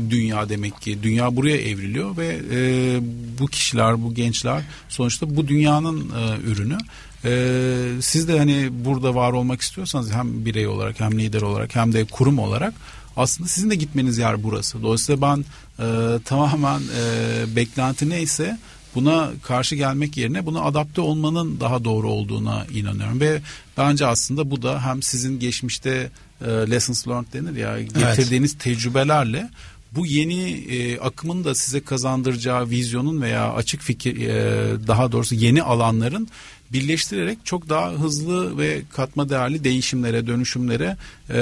[0.10, 3.00] dünya demek ki dünya buraya evriliyor ve e,
[3.40, 6.78] bu kişiler bu gençler sonuçta bu dünyanın e, ürünü
[7.26, 11.94] ee, siz de hani burada var olmak istiyorsanız hem birey olarak hem lider olarak hem
[11.94, 12.74] de kurum olarak
[13.18, 14.84] aslında sizin de gitmeniz yer burası.
[14.84, 15.46] Dolayısıyla ben
[15.80, 18.58] e, tamamen e, beklenti neyse
[18.96, 23.42] buna karşı gelmek yerine buna adapte olmanın daha doğru olduğuna inanıyorum ve
[23.78, 26.12] bence aslında bu da hem sizin geçmişte
[26.42, 28.64] e, lessons learned denir ya getirdiğiniz evet.
[28.64, 29.50] tecrübelerle
[29.92, 35.64] bu yeni e, akımın da size kazandıracağı vizyonun veya açık fikir e, daha doğrusu yeni
[35.64, 36.28] alanların
[36.74, 40.98] birleştirerek çok daha hızlı ve katma değerli değişimlere, dönüşümlere
[41.30, 41.34] e,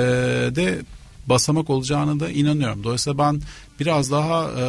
[0.56, 0.82] de
[1.28, 2.84] basamak olacağını da inanıyorum.
[2.84, 3.42] Dolayısıyla ben
[3.80, 4.66] biraz daha e,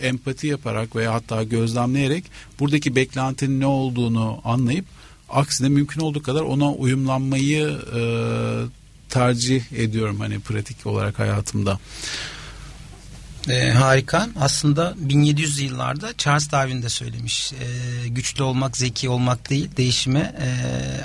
[0.06, 2.24] empati yaparak veya hatta gözlemleyerek
[2.60, 4.84] buradaki beklentinin ne olduğunu anlayıp
[5.28, 8.00] aksine mümkün olduğu kadar ona uyumlanmayı e,
[9.08, 11.78] tercih ediyorum hani pratik olarak hayatımda.
[13.48, 14.28] E, harika.
[14.40, 17.52] Aslında 1700 yıllarda Charles Darwin de söylemiş.
[17.52, 20.48] E, güçlü olmak, zeki olmak değil, değişime e,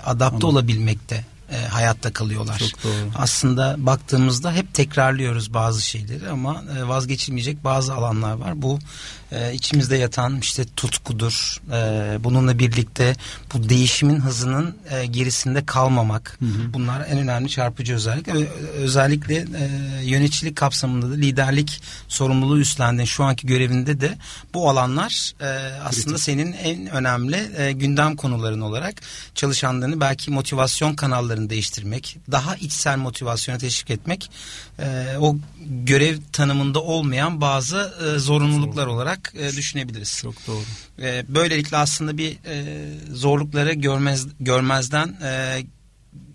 [0.05, 0.49] adapte Anladım.
[0.49, 2.57] olabilmekte e, hayatta kalıyorlar.
[2.57, 3.11] Çok doğru.
[3.15, 8.61] Aslında baktığımızda hep tekrarlıyoruz bazı şeyleri ama e, vazgeçilmeyecek bazı alanlar var.
[8.61, 8.79] Bu
[9.31, 11.61] e, içimizde yatan işte tutkudur.
[11.71, 13.15] E, bununla birlikte
[13.53, 16.37] bu değişimin hızının e, gerisinde kalmamak.
[16.39, 16.73] Hı hı.
[16.73, 18.27] Bunlar en önemli çarpıcı özellik.
[18.75, 19.69] Özellikle e,
[20.03, 24.17] yöneticilik kapsamında da liderlik sorumluluğu üstlendiğin şu anki görevinde de
[24.53, 25.47] bu alanlar e,
[25.83, 29.01] aslında senin en önemli e, gündem konuların olarak
[29.35, 34.31] çalışanlarını belki motivasyon kanallarını değiştirmek, daha içsel motivasyona teşvik etmek,
[34.79, 35.37] e, o
[35.69, 40.17] görev tanımında olmayan bazı e, zorunluluklar olarak olarak e, düşünebiliriz.
[40.21, 40.63] Çok doğru.
[41.01, 45.63] E, böylelikle aslında bir e, zorlukları görmez görmezden e,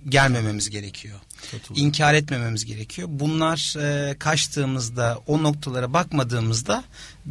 [0.09, 1.19] gelmememiz gerekiyor.
[1.75, 3.09] İnkar etmememiz gerekiyor.
[3.11, 6.85] Bunlar e, kaçtığımızda o noktalara bakmadığımızda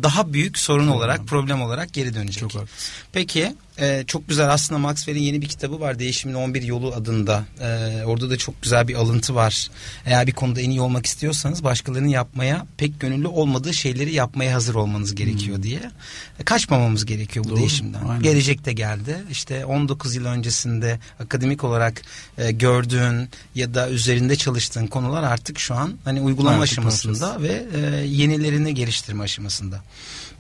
[0.04, 2.40] daha büyük sorun olarak problem olarak geri dönecek.
[2.42, 2.94] Çok haklısın.
[3.12, 7.46] Peki e, çok güzel aslında Maxwell'in yeni bir kitabı var Değişimin 11 Yolu adında.
[7.62, 9.70] E, orada da çok güzel bir alıntı var.
[10.06, 14.76] Eğer bir konuda en iyi olmak istiyorsanız başkalarının yapmaya pek gönüllü olmadığı şeyleri yapmaya hazır
[14.76, 15.64] olmanız gerekiyor hmm.
[15.64, 15.92] diye.
[16.40, 18.04] E, kaçmamamız gerekiyor bu Doğru, değişimden.
[18.06, 18.24] Aynen.
[18.24, 19.24] Gelecek de geldi.
[19.32, 22.02] İşte 19 yıl öncesinde akademik olarak
[22.38, 27.74] e, gördüğün ya da üzerinde çalıştığın konular artık şu an hani uygulama artık aşamasında yapacağız.
[27.74, 29.84] ve e, yenilerini geliştirme aşamasında.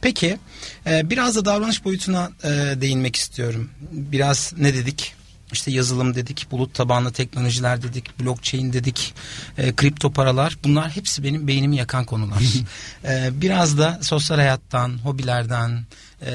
[0.01, 0.37] Peki
[0.87, 2.49] e, biraz da davranış boyutuna e,
[2.81, 3.69] değinmek istiyorum.
[3.91, 5.15] Biraz ne dedik?
[5.51, 9.13] İşte yazılım dedik, bulut tabanlı teknolojiler dedik, blockchain dedik,
[9.57, 10.57] e, kripto paralar.
[10.63, 12.41] Bunlar hepsi benim beynimi yakan konular.
[13.05, 15.85] e, biraz da sosyal hayattan, hobilerden,
[16.21, 16.31] e,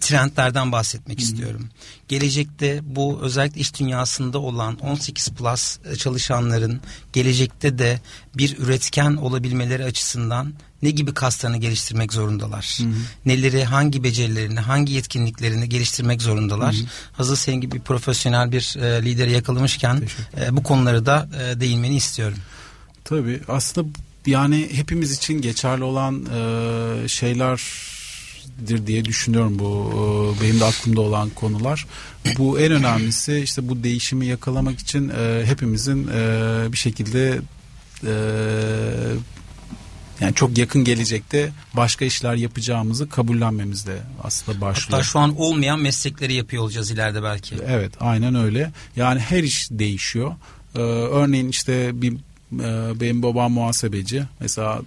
[0.00, 1.24] trendlerden bahsetmek Hı-hı.
[1.24, 1.68] istiyorum.
[2.08, 6.80] Gelecekte bu özellikle iş dünyasında olan 18 plus çalışanların
[7.12, 8.00] gelecekte de
[8.34, 12.78] bir üretken olabilmeleri açısından ne gibi kaslarını geliştirmek zorundalar?
[12.78, 12.92] Hı hı.
[13.26, 16.74] Neleri, hangi becerilerini, hangi yetkinliklerini geliştirmek zorundalar?
[16.74, 16.84] Hı hı.
[17.12, 20.02] Hazır senin gibi bir profesyonel bir e, lideri yakalamışken
[20.40, 22.38] e, bu konuları da e, değinmeni istiyorum.
[23.04, 23.88] Tabii aslında
[24.26, 26.26] yani hepimiz için geçerli olan
[27.04, 27.08] e,
[28.60, 29.90] şeylerdir diye düşünüyorum bu
[30.38, 31.86] e, benim de aklımda olan konular.
[32.38, 37.40] Bu en önemlisi işte bu değişimi yakalamak için e, hepimizin e, bir şekilde
[38.06, 38.12] e,
[40.20, 44.90] yani çok yakın gelecekte başka işler yapacağımızı kabullenmemizde aslında başlıyor.
[44.90, 47.54] Hatta şu an olmayan meslekleri yapıyor olacağız ileride belki.
[47.66, 48.72] Evet aynen öyle.
[48.96, 50.34] Yani her iş değişiyor.
[50.74, 54.22] Ee, örneğin işte bir e, benim babam muhasebeci.
[54.40, 54.82] Mesela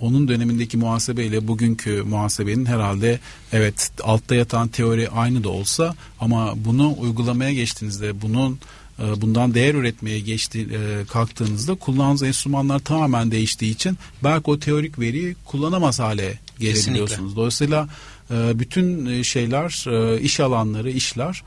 [0.00, 3.20] onun dönemindeki muhasebeyle bugünkü muhasebenin herhalde
[3.52, 8.58] evet altta yatan teori aynı da olsa ama bunu uygulamaya geçtiğinizde bunun
[8.98, 14.98] e, bundan değer üretmeye geçti e, kalktığınızda kullandığınız enstrümanlar tamamen değiştiği için belki o teorik
[14.98, 17.36] veriyi kullanamaz hale gelebiliyorsunuz.
[17.36, 17.88] Dolayısıyla
[18.30, 21.42] e, bütün şeyler, iş alanları, işler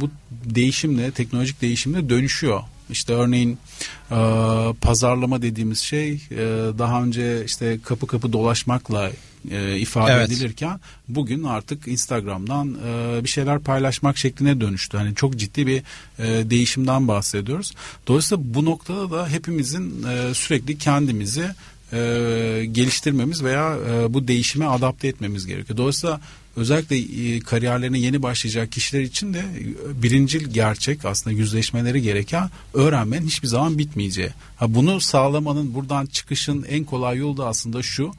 [0.00, 2.62] bu değişimle, teknolojik değişimle dönüşüyor.
[2.90, 3.58] İşte örneğin
[4.10, 4.16] e,
[4.80, 6.36] pazarlama dediğimiz şey e,
[6.78, 9.10] daha önce işte kapı kapı dolaşmakla
[9.50, 10.28] e, ifade evet.
[10.28, 14.96] edilirken bugün artık Instagram'dan e, bir şeyler paylaşmak şekline dönüştü.
[14.96, 15.82] Hani çok ciddi bir
[16.18, 17.72] e, değişimden bahsediyoruz.
[18.06, 21.48] Dolayısıyla bu noktada da hepimizin e, sürekli kendimizi
[21.92, 21.98] e,
[22.72, 25.76] geliştirmemiz veya e, bu değişime adapte etmemiz gerekiyor.
[25.76, 26.20] Dolayısıyla
[26.56, 33.26] özellikle e, kariyerlerine yeni başlayacak kişiler için de e, birincil gerçek aslında yüzleşmeleri gereken öğrenmenin
[33.26, 34.30] hiçbir zaman bitmeyeceği.
[34.56, 38.12] Ha bunu sağlamanın buradan çıkışın en kolay yolu da aslında şu.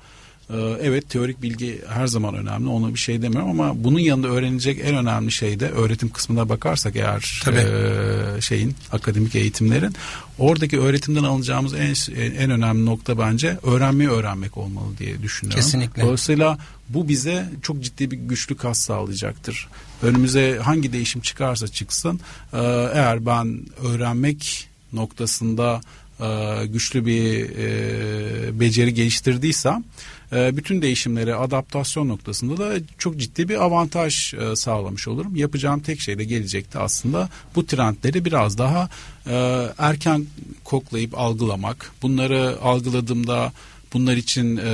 [0.49, 4.79] Ee, evet teorik bilgi her zaman önemli ona bir şey demiyorum ama bunun yanında öğrenilecek
[4.83, 9.95] en önemli şey de öğretim kısmına bakarsak eğer e, şeyin akademik eğitimlerin
[10.39, 15.61] oradaki öğretimden alacağımız en en önemli nokta bence öğrenmeyi öğrenmek olmalı diye düşünüyorum.
[15.61, 16.01] Kesinlikle.
[16.01, 16.57] Dolayısıyla
[16.89, 19.67] bu bize çok ciddi bir güçlü kas sağlayacaktır.
[20.03, 22.19] Önümüze hangi değişim çıkarsa çıksın
[22.53, 22.57] e,
[22.93, 25.81] eğer ben öğrenmek noktasında
[26.19, 29.83] e, güçlü bir e, beceri geliştirdiysem
[30.31, 35.35] bütün değişimlere adaptasyon noktasında da çok ciddi bir avantaj sağlamış olurum.
[35.35, 38.89] Yapacağım tek şey de gelecekte aslında bu trendleri biraz daha
[39.77, 40.25] erken
[40.63, 41.91] koklayıp algılamak.
[42.01, 43.51] Bunları algıladığımda
[43.93, 44.69] bunlar için e,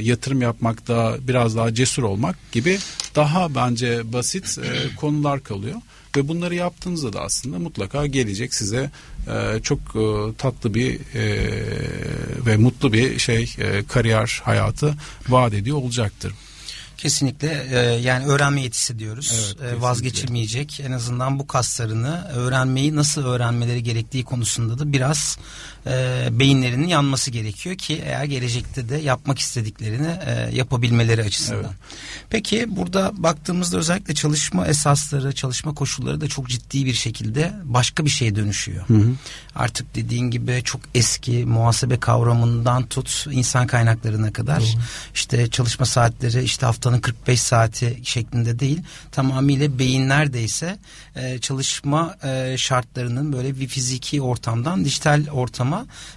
[0.00, 2.78] yatırım yapmakta biraz daha cesur olmak gibi
[3.14, 5.76] daha bence basit e, konular kalıyor.
[6.16, 8.90] Ve bunları yaptığınızda da aslında mutlaka gelecek size
[9.28, 11.50] e, çok e, tatlı bir e,
[12.46, 14.94] ve mutlu bir şey e, kariyer hayatı
[15.28, 16.32] vaat ediyor olacaktır.
[16.96, 19.56] Kesinlikle e, yani öğrenme yetisi diyoruz.
[19.62, 20.80] Evet, e, vazgeçilmeyecek.
[20.80, 25.38] En azından bu kaslarını öğrenmeyi nasıl öğrenmeleri gerektiği konusunda da biraz
[25.86, 31.60] e, beyinlerinin yanması gerekiyor ki eğer gelecekte de yapmak istediklerini e, yapabilmeleri açısından.
[31.60, 31.70] Evet.
[32.30, 38.10] Peki burada baktığımızda özellikle çalışma esasları, çalışma koşulları da çok ciddi bir şekilde başka bir
[38.10, 38.88] şeye dönüşüyor.
[38.88, 39.12] Hı hı.
[39.54, 44.82] Artık dediğin gibi çok eski muhasebe kavramından tut insan kaynaklarına kadar Doğru.
[45.14, 50.78] işte çalışma saatleri işte haftanın 45 saati şeklinde değil tamamıyla beyin neredeyse
[51.16, 55.69] e, çalışma e, şartlarının böyle bir fiziki ortamdan dijital ortama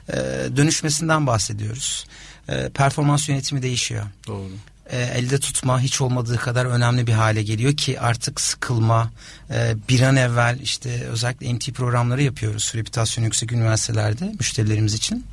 [0.09, 0.15] e,
[0.57, 2.05] dönüşmesinden bahsediyoruz.
[2.49, 4.03] E, performans yönetimi değişiyor.
[4.27, 4.49] Doğru
[4.89, 9.11] e, elde tutma hiç olmadığı kadar önemli bir hale geliyor ki artık sıkılma
[9.49, 15.25] e, bir an evvel işte özellikle MT programları yapıyoruz reputasyon yüksek üniversitelerde müşterilerimiz için.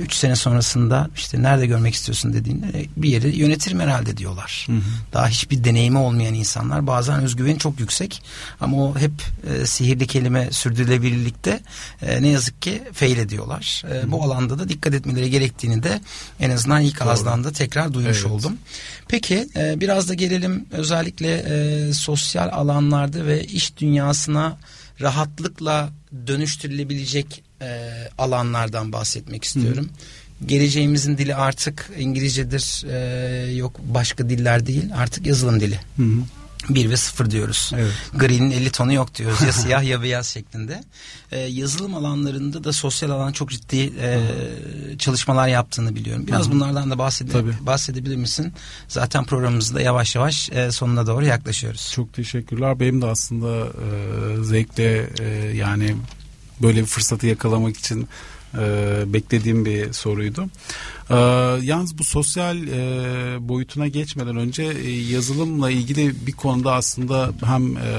[0.00, 4.66] 3 e, sene sonrasında işte nerede görmek istiyorsun dediğinde e, bir yeri yönetirim herhalde diyorlar.
[4.66, 4.80] Hı hı.
[5.12, 8.22] Daha hiçbir deneyimi olmayan insanlar bazen özgüveni çok yüksek
[8.60, 9.12] ama o hep
[9.50, 11.60] e, sihirli kelime sürdürülebilirlikte
[12.02, 13.84] e, ne yazık ki fail ediyorlar.
[13.92, 16.00] E, bu alanda da dikkat etmeleri gerektiğini de
[16.40, 17.08] en azından ilk Doğru.
[17.08, 18.30] ağızdan da tekrar duymuş evet.
[18.30, 18.56] oldum.
[19.08, 24.58] Peki e, biraz da gelelim özellikle e, sosyal alanlarda ve iş dünyasına
[25.00, 25.90] rahatlıkla
[26.26, 29.88] dönüştürülebilecek e, alanlardan bahsetmek istiyorum.
[30.40, 30.46] Hı.
[30.46, 35.80] Geleceğimizin dili artık İngilizcedir, e, yok başka diller değil, artık yazılım dili.
[35.96, 36.22] Hı hı.
[36.68, 37.72] 1 ve 0 diyoruz.
[37.74, 37.92] Evet.
[38.14, 39.42] Gri'nin 50 tonu yok diyoruz.
[39.42, 40.84] Ya siyah ya beyaz şeklinde.
[41.32, 44.20] Ee, yazılım alanlarında da sosyal alan çok ciddi e,
[44.98, 46.26] çalışmalar yaptığını biliyorum.
[46.26, 47.54] Biraz bunlardan da bahsede Tabii.
[47.60, 48.52] bahsedebilir misin?
[48.88, 51.92] Zaten programımızda yavaş yavaş e, sonuna doğru yaklaşıyoruz.
[51.92, 52.80] Çok teşekkürler.
[52.80, 55.96] Benim de aslında e, zevkle e, yani
[56.62, 58.08] böyle bir fırsatı yakalamak için
[58.54, 60.48] e, beklediğim bir soruydu.
[61.10, 61.14] E,
[61.62, 67.90] yalnız bu sosyal e, boyutuna geçmeden önce e, yazılımla ilgili bir konuda aslında hem e,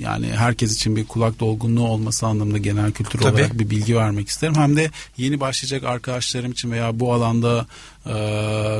[0.00, 3.34] yani herkes için bir kulak dolgunluğu olması anlamında genel kültür Tabii.
[3.34, 4.54] olarak bir bilgi vermek isterim.
[4.54, 7.66] Hem de yeni başlayacak arkadaşlarım için veya bu alanda
[8.06, 8.12] e,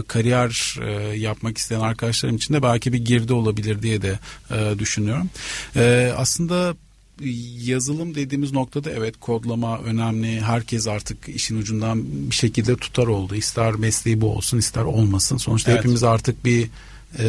[0.08, 4.18] kariyer e, yapmak isteyen arkadaşlarım için de belki bir girdi olabilir diye de
[4.50, 5.30] e, düşünüyorum.
[5.76, 6.74] E, aslında
[7.64, 10.40] yazılım dediğimiz noktada evet kodlama önemli.
[10.40, 13.34] Herkes artık işin ucundan bir şekilde tutar oldu.
[13.34, 15.36] İster mesleği bu olsun ister olmasın.
[15.36, 15.78] Sonuçta Evet.
[15.80, 16.68] hepimiz artık bir
[17.18, 17.24] e,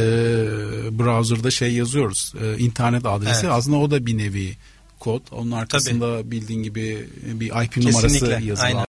[0.99, 2.33] browser'da şey yazıyoruz.
[2.41, 3.51] E, internet adresi Evet.
[3.51, 4.53] aslında o da bir nevi
[4.99, 5.21] kod.
[5.31, 8.65] Onun arkasında bildiğin gibi bir IP Kesinlikle, numarası yazılı.
[8.65, 8.86] aynen.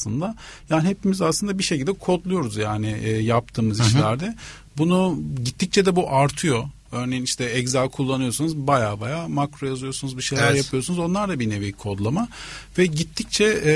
[0.00, 0.34] Aslında.
[0.70, 4.34] Yani hepimiz aslında bir şekilde kodluyoruz yani e, yaptığımız işlerde.
[4.78, 6.64] Bunu gittikçe de bu artıyor.
[6.92, 10.64] Örneğin işte Excel kullanıyorsunuz baya baya makro yazıyorsunuz bir şeyler Evet.
[10.64, 10.98] yapıyorsunuz.
[10.98, 12.28] Onlar da bir nevi kodlama
[12.78, 13.72] ve gittikçe e,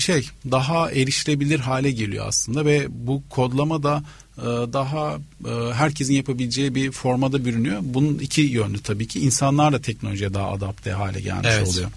[0.00, 4.02] şey daha erişilebilir hale geliyor aslında ve bu kodlama da
[4.38, 5.18] e, daha
[5.48, 7.78] e, herkesin yapabileceği bir formada bürünüyor.
[7.82, 11.68] Bunun iki yönlü tabii ki insanlar da teknolojiye daha adapte hale gelmiş Evet.
[11.68, 11.90] oluyor.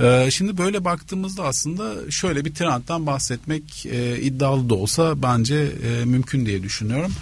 [0.00, 6.04] Ee, Şimdi böyle baktığımızda aslında şöyle bir trendten bahsetmek e, iddialı da olsa bence e,
[6.04, 7.12] mümkün diye düşünüyorum.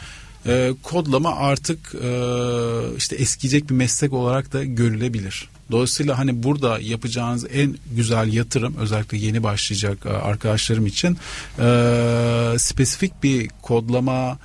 [0.47, 1.79] E, kodlama artık
[2.97, 5.49] işte eskiyecek bir meslek olarak da görülebilir.
[5.71, 11.19] Dolayısıyla hani burada yapacağınız en güzel yatırım özellikle yeni başlayacak arkadaşlarım için
[12.59, 14.39] spesifik bir kodlama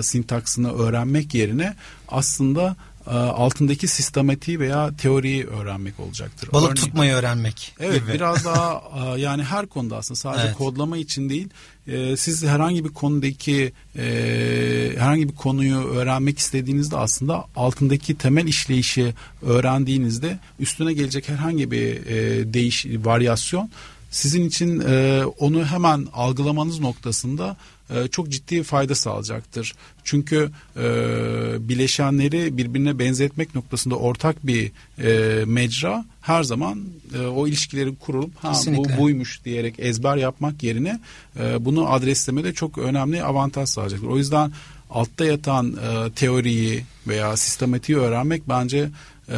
[0.00, 1.74] sintaksını öğrenmek yerine
[2.08, 2.76] aslında
[3.14, 6.52] altındaki sistematiği veya teoriyi öğrenmek olacaktır.
[6.52, 8.12] Balık Örneğin- tutmayı öğrenmek Evet gibi.
[8.14, 8.82] biraz daha
[9.16, 10.56] e, yani her konuda aslında sadece Evet.
[10.56, 11.48] kodlama için değil
[11.86, 14.02] e, siz herhangi bir konudaki e,
[14.98, 22.54] herhangi bir konuyu öğrenmek istediğinizde aslında altındaki temel işleyişi öğrendiğinizde üstüne gelecek herhangi bir e,
[22.54, 23.70] değiş varyasyon
[24.10, 27.56] sizin için e, onu hemen algılamanız noktasında
[27.90, 29.74] e, çok ciddi fayda sağlayacaktır.
[30.04, 30.82] Çünkü e,
[31.68, 36.84] bileşenleri birbirine benzetmek noktasında ortak bir e, mecra her zaman
[37.14, 41.00] e, o ilişkileri kurulup ha, bu buymuş diyerek ezber yapmak yerine
[41.40, 44.08] e, bunu adreslemede çok önemli avantaj sağlayacaktır.
[44.08, 44.52] O yüzden
[44.90, 48.88] altta yatan e, teoriyi veya sistematiği öğrenmek bence
[49.28, 49.36] e,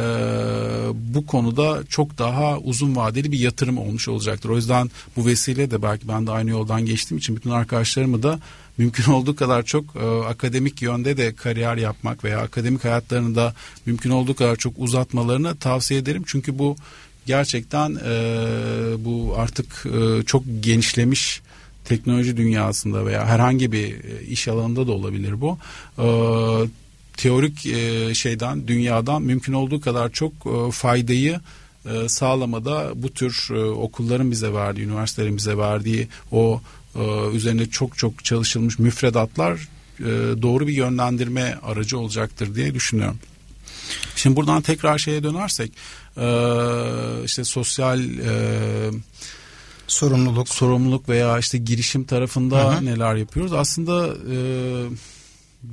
[0.93, 4.49] bu konuda çok daha uzun vadeli bir yatırım olmuş olacaktır.
[4.49, 8.39] O yüzden bu vesile de belki ben de aynı yoldan geçtiğim için bütün arkadaşlarımı da
[8.77, 13.53] mümkün olduğu kadar çok e, akademik yönde de kariyer yapmak veya akademik hayatlarını da
[13.85, 16.23] mümkün olduğu kadar çok uzatmalarını tavsiye ederim.
[16.25, 16.75] Çünkü bu
[17.25, 18.15] gerçekten e,
[19.05, 21.41] bu artık e, çok genişlemiş
[21.85, 25.57] teknoloji dünyasında veya herhangi bir e, iş alanında da olabilir bu.
[25.97, 26.07] E,
[27.19, 31.39] teorik e, şeyden dünyadan mümkün olduğu kadar çok e, faydayı
[31.85, 36.61] e, sağlamada bu tür e, okulların bize verdiği, üniversitelerin bize verdiği o
[36.95, 37.01] e,
[37.33, 39.67] üzerine çok çok çalışılmış müfredatlar
[39.99, 40.05] e,
[40.41, 43.19] doğru bir yönlendirme aracı olacaktır diye düşünüyorum.
[44.15, 45.71] Şimdi buradan tekrar şeye dönersek
[46.17, 46.27] e,
[47.25, 48.31] işte sosyal e,
[49.87, 50.49] Sorumluluk.
[50.49, 52.85] sorumluluk veya işte girişim tarafında Hı hı.
[52.85, 53.53] neler yapıyoruz?
[53.53, 54.37] Aslında e,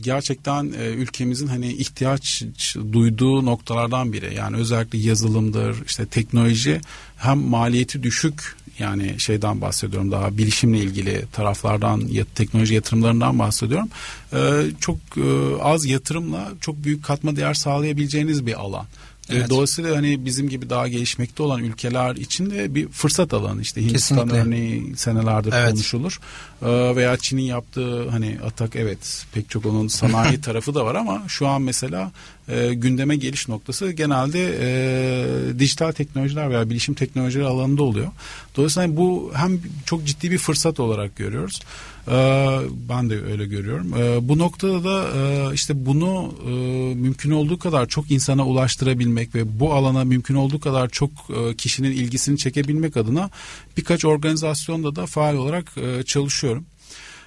[0.02, 2.44] gerçekten e, ülkemizin hani ihtiyaç
[2.92, 4.34] duyduğu noktalardan biri.
[4.34, 6.80] Yani özellikle yazılımdır, işte teknoloji
[7.16, 13.88] hem maliyeti düşük yani şeyden bahsediyorum daha bilişimle ilgili taraflardan ya, teknoloji yatırımlarından bahsediyorum.
[14.32, 18.86] E, çok e, az yatırımla çok büyük katma değer sağlayabileceğiniz bir alan.
[19.30, 19.50] E, Evet.
[19.50, 24.18] Dolayısıyla hani bizim gibi daha gelişmekte olan ülkeler için de bir fırsat alanı işte Hindistan
[24.18, 24.40] Kesinlikle.
[24.42, 25.70] örneği senelerdir Evet.
[25.70, 26.20] konuşulur.
[26.62, 31.22] Ee, veya Çin'in yaptığı hani atak evet pek çok onun sanayi tarafı da var ama
[31.28, 32.10] şu an mesela
[32.48, 38.08] e, gündeme geliş noktası genelde e, dijital teknolojiler veya bilişim teknolojileri alanında oluyor.
[38.56, 41.60] Dolayısıyla bu hem çok ciddi bir fırsat olarak görüyoruz.
[42.08, 43.94] Ee, ben de öyle görüyorum.
[43.98, 46.50] Ee, bu noktada da e, işte bunu e,
[46.94, 51.90] mümkün olduğu kadar çok insana ulaştırabilmek ve bu alana mümkün olduğu kadar çok e, kişinin
[51.90, 53.30] ilgisini çekebilmek adına
[53.76, 56.64] birkaç organizasyonda da faal olarak e, çalışıyorum.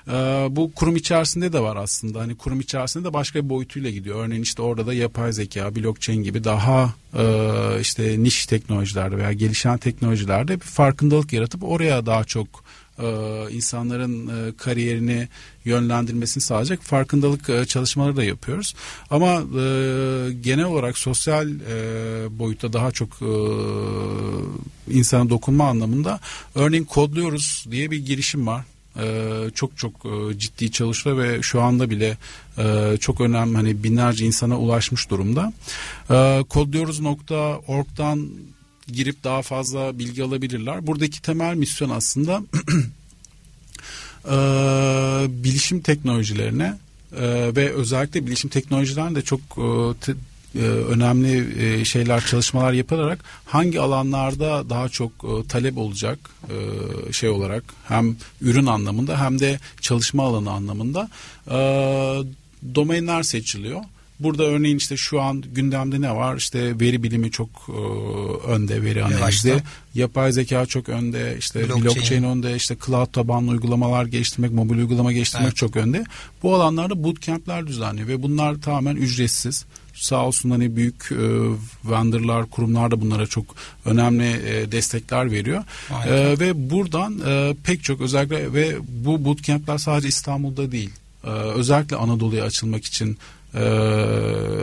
[0.08, 2.20] Ee, bu kurum içerisinde de var aslında.
[2.20, 4.26] Hani kurum içerisinde de başka bir boyutuyla gidiyor.
[4.26, 7.24] Örneğin işte orada da yapay zeka, blockchain gibi daha e,
[7.82, 12.64] işte niş teknolojilerde veya gelişen teknolojilerde bir farkındalık yaratıp oraya daha çok
[13.00, 13.08] e,
[13.52, 15.28] insanların e, kariyerini
[15.66, 18.76] yönlendirmesini sağlayacak farkındalık e, çalışmaları da yapıyoruz.
[19.10, 19.44] Ama
[20.42, 21.48] genel olarak sosyal
[22.40, 23.10] boyutta daha çok
[24.90, 26.20] insana dokunma anlamında
[26.56, 28.66] örneğin kodluyoruz diye bir girişim var.
[28.98, 29.26] E,
[29.56, 32.18] çok çok e, ciddi çalışıyor ve şu anda bile
[32.58, 35.54] e, çok önemli hani binlerce insana ulaşmış durumda.
[36.10, 38.30] E, kodluyoruz.org'dan
[38.88, 40.88] girip daha fazla bilgi alabilirler.
[40.88, 42.42] Buradaki temel misyon aslında
[44.26, 44.34] e,
[45.44, 46.78] bilişim teknolojilerine
[47.56, 49.42] ve özellikle bilişim teknolojilerinde çok
[50.56, 56.20] e, önemli e, şeyler çalışmalar yapılarak hangi alanlarda daha çok e, talep olacak
[56.50, 61.10] e, şey olarak hem ürün anlamında hem de çalışma alanı anlamında
[61.48, 61.56] e,
[62.76, 63.82] domainler seçiliyor.
[64.20, 66.38] Burada örneğin işte şu an gündemde ne var?
[66.38, 67.82] İşte veri bilimi çok e,
[68.48, 69.64] önde, veri analizi.
[69.96, 75.14] Yapay zeka çok önde, işte blockchain, blockchain önde, işte cloud tabanlı uygulamalar geliştirmek, mobil uygulama
[75.14, 75.56] geliştirmek evet.
[75.56, 76.04] çok önde.
[76.44, 79.66] Bu alanlarda bootcamp'ler düzenliyor ve bunlar tamamen ücretsiz
[80.00, 81.18] sağ olsun hani büyük e,
[81.92, 83.46] vendorlar, kurumlar da bunlara çok
[83.86, 85.64] önemli e, destekler veriyor.
[86.06, 90.92] E, ve buradan e, pek çok özellikle ve bu bootcamp'ler sadece İstanbul'da değil.
[91.24, 93.18] E, özellikle Anadolu'ya açılmak için
[93.56, 93.60] ee,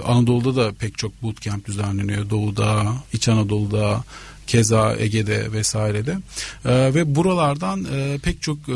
[0.06, 2.30] Anadolu'da da pek çok bootcamp düzenleniyor.
[2.30, 4.04] Doğu'da, İç Anadolu'da,
[4.46, 6.18] keza Ege'de vesairede.
[6.64, 8.72] Ee, ve buralardan e, pek çok e,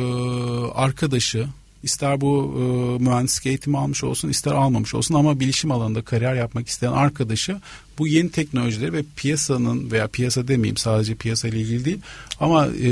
[0.74, 1.46] arkadaşı
[1.82, 6.68] ister bu e, mühendislik eğitimi almış olsun ister almamış olsun ama bilişim alanında kariyer yapmak
[6.68, 7.56] isteyen arkadaşı
[7.98, 12.00] bu yeni teknolojileri ve piyasanın veya piyasa demeyeyim sadece piyasa ile ilgili değil
[12.40, 12.88] ama e,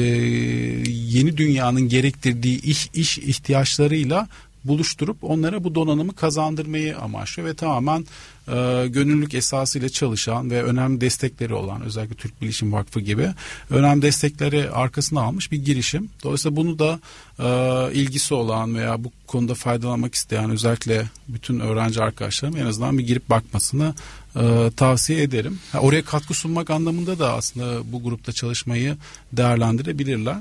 [0.88, 4.28] yeni dünyanın gerektirdiği iş, iş ihtiyaçlarıyla
[4.64, 8.06] buluşturup onlara bu donanımı kazandırmayı amaçlıyor ve tamamen
[8.48, 13.30] e, gönüllülük esasıyla çalışan ve önemli destekleri olan özellikle Türk Bilişim Vakfı gibi
[13.70, 16.10] önemli destekleri arkasına almış bir girişim.
[16.22, 17.00] Dolayısıyla bunu da
[17.38, 17.48] e,
[17.94, 23.30] ilgisi olan veya bu konuda faydalanmak isteyen özellikle bütün öğrenci arkadaşlarım en azından bir girip
[23.30, 23.94] bakmasını
[24.36, 25.58] e, tavsiye ederim.
[25.72, 28.96] Ha, oraya katkı sunmak anlamında da aslında bu grupta çalışmayı
[29.32, 30.36] değerlendirebilirler.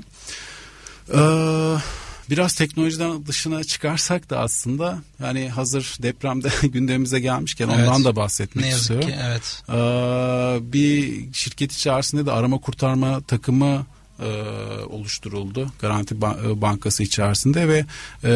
[1.14, 1.80] Eee
[2.30, 7.88] Biraz teknolojiden dışına çıkarsak da aslında yani hazır depremde gündemimize gelmişken evet.
[7.88, 9.08] ondan da bahsetmek ne yazık istiyorum.
[9.08, 9.62] Ki, evet.
[9.68, 13.86] Ee, bir şirket içerisinde de arama kurtarma takımı
[14.20, 14.26] e,
[14.88, 17.84] oluşturuldu Garanti e, Bankası içerisinde ve
[18.24, 18.30] e,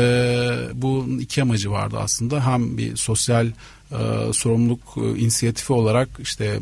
[0.74, 6.60] bu iki amacı vardı aslında hem bir sosyal e, sorumluluk e, inisiyatifi olarak işte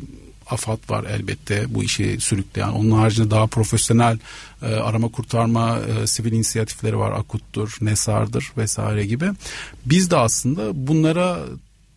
[0.50, 2.68] AFAD var elbette bu işi sürükleyen.
[2.68, 4.18] Onun haricinde daha profesyonel
[4.62, 7.12] e, arama kurtarma e, sivil inisiyatifleri var.
[7.12, 9.30] Akut'tur, NESAR'dır vesaire gibi.
[9.86, 11.38] Biz de aslında bunlara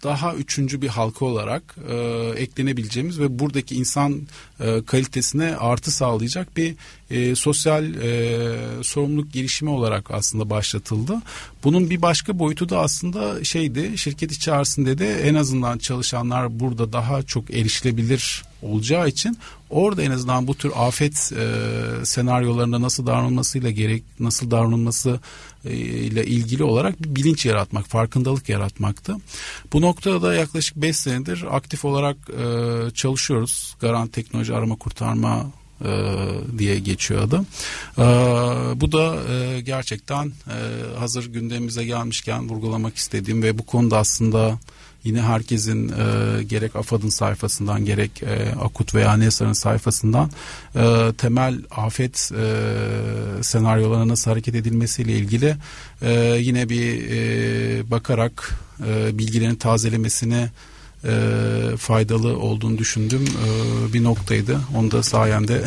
[0.04, 1.96] daha üçüncü bir halka olarak e,
[2.38, 4.22] eklenebileceğimiz ve buradaki insan
[4.60, 6.76] e, kalitesine artı sağlayacak bir
[7.12, 8.50] e, sosyal e,
[8.82, 11.22] sorumluluk girişimi olarak aslında başlatıldı.
[11.64, 17.24] Bunun bir başka boyutu da aslında şeydi şirket içerisinde de en azından çalışanlar burada daha
[17.24, 19.38] çok erişilebilir olacağı için
[19.70, 25.20] orada en azından bu tür afet e, senaryolarında nasıl davranılmasıyla gerek nasıl davranılması
[25.70, 29.16] ile ilgili olarak bir bilinç yaratmak, farkındalık yaratmaktı.
[29.74, 33.76] Bu noktada da yaklaşık 5 senedir aktif olarak e, çalışıyoruz.
[33.80, 35.52] Garant Teknoloji Arama Kurtarma
[35.86, 36.18] e,
[36.58, 37.46] diye geçiyor adı.
[37.98, 38.04] E,
[38.82, 40.32] bu da e, gerçekten
[41.00, 44.60] hazır gündemimize gelmişken vurgulamak istediğim ve bu konuda aslında
[45.04, 50.32] yine herkesin e, gerek AFAD'ın sayfasından gerek e, AKUT veya NESA'nın sayfasından
[50.76, 55.56] e, temel afet e, senaryolarına nasıl hareket edilmesiyle ilgili
[56.02, 60.50] e, yine bir e, bakarak e, bilgilerin tazelemesini
[61.06, 64.60] e, faydalı olduğunu düşündüğüm e, bir noktaydı.
[64.76, 65.64] Onu da sayende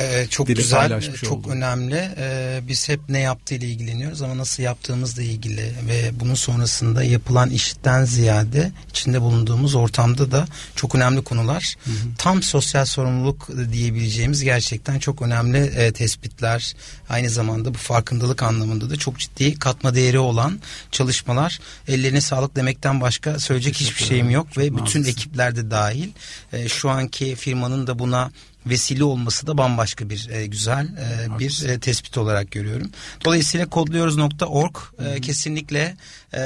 [0.00, 1.50] ee, çok güzel, çok oldum.
[1.50, 2.10] önemli.
[2.16, 8.04] Ee, biz hep ne yaptığıyla ilgileniyoruz ama nasıl yaptığımızla ilgili ve bunun sonrasında yapılan işten
[8.04, 11.74] ziyade içinde bulunduğumuz ortamda da çok önemli konular.
[11.84, 11.94] Hı hı.
[12.18, 16.74] Tam sosyal sorumluluk diyebileceğimiz gerçekten çok önemli e, tespitler.
[17.08, 20.60] Aynı zamanda bu farkındalık anlamında da çok ciddi katma değeri olan
[20.90, 21.60] çalışmalar.
[21.88, 26.08] Ellerine sağlık demekten başka söyleyecek hiçbir şeyim yok ve bütün ekipler de dahil.
[26.52, 28.30] E, şu anki firmanın da buna
[28.66, 32.90] vesile olması da bambaşka bir e, güzel e, bir e, tespit olarak görüyorum.
[33.24, 35.96] Dolayısıyla kodluyoruz.org e, kesinlikle
[36.32, 36.40] e,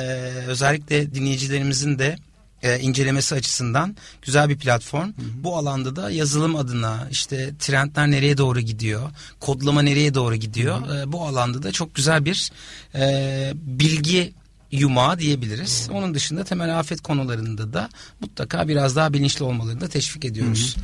[0.47, 2.17] özellikle dinleyicilerimizin de
[2.63, 5.07] e, incelemesi açısından güzel bir platform.
[5.07, 5.45] Hı hı.
[5.45, 9.11] Bu alanda da yazılım adına işte trendler nereye doğru gidiyor,
[9.41, 10.87] kodlama nereye doğru gidiyor.
[10.87, 11.03] Hı hı.
[11.03, 12.51] E, bu alanda da çok güzel bir
[12.95, 14.33] e, bilgi
[14.73, 15.89] yumağı diyebiliriz.
[15.93, 17.89] Onun dışında temel afet konularında da
[18.21, 20.77] mutlaka biraz daha bilinçli olmalarını da teşvik ediyoruz.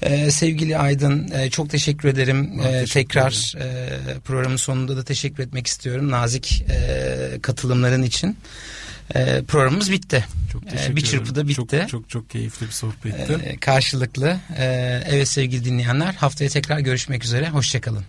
[0.00, 0.10] Hı hı.
[0.10, 2.60] Ee, sevgili Aydın e, çok teşekkür ederim.
[2.60, 8.36] Ee, teşekkür tekrar e, programın sonunda da teşekkür etmek istiyorum nazik e, katılımların için.
[9.14, 10.24] E, programımız bitti.
[10.52, 11.78] Çok e, teşekkür e, bir çırpıda bitti.
[11.80, 13.32] Çok, çok çok keyifli bir sohbetti.
[13.44, 14.36] E, karşılıklı.
[14.58, 14.64] E,
[15.08, 17.48] evet sevgili dinleyenler haftaya tekrar görüşmek üzere.
[17.48, 18.04] Hoşçakalın.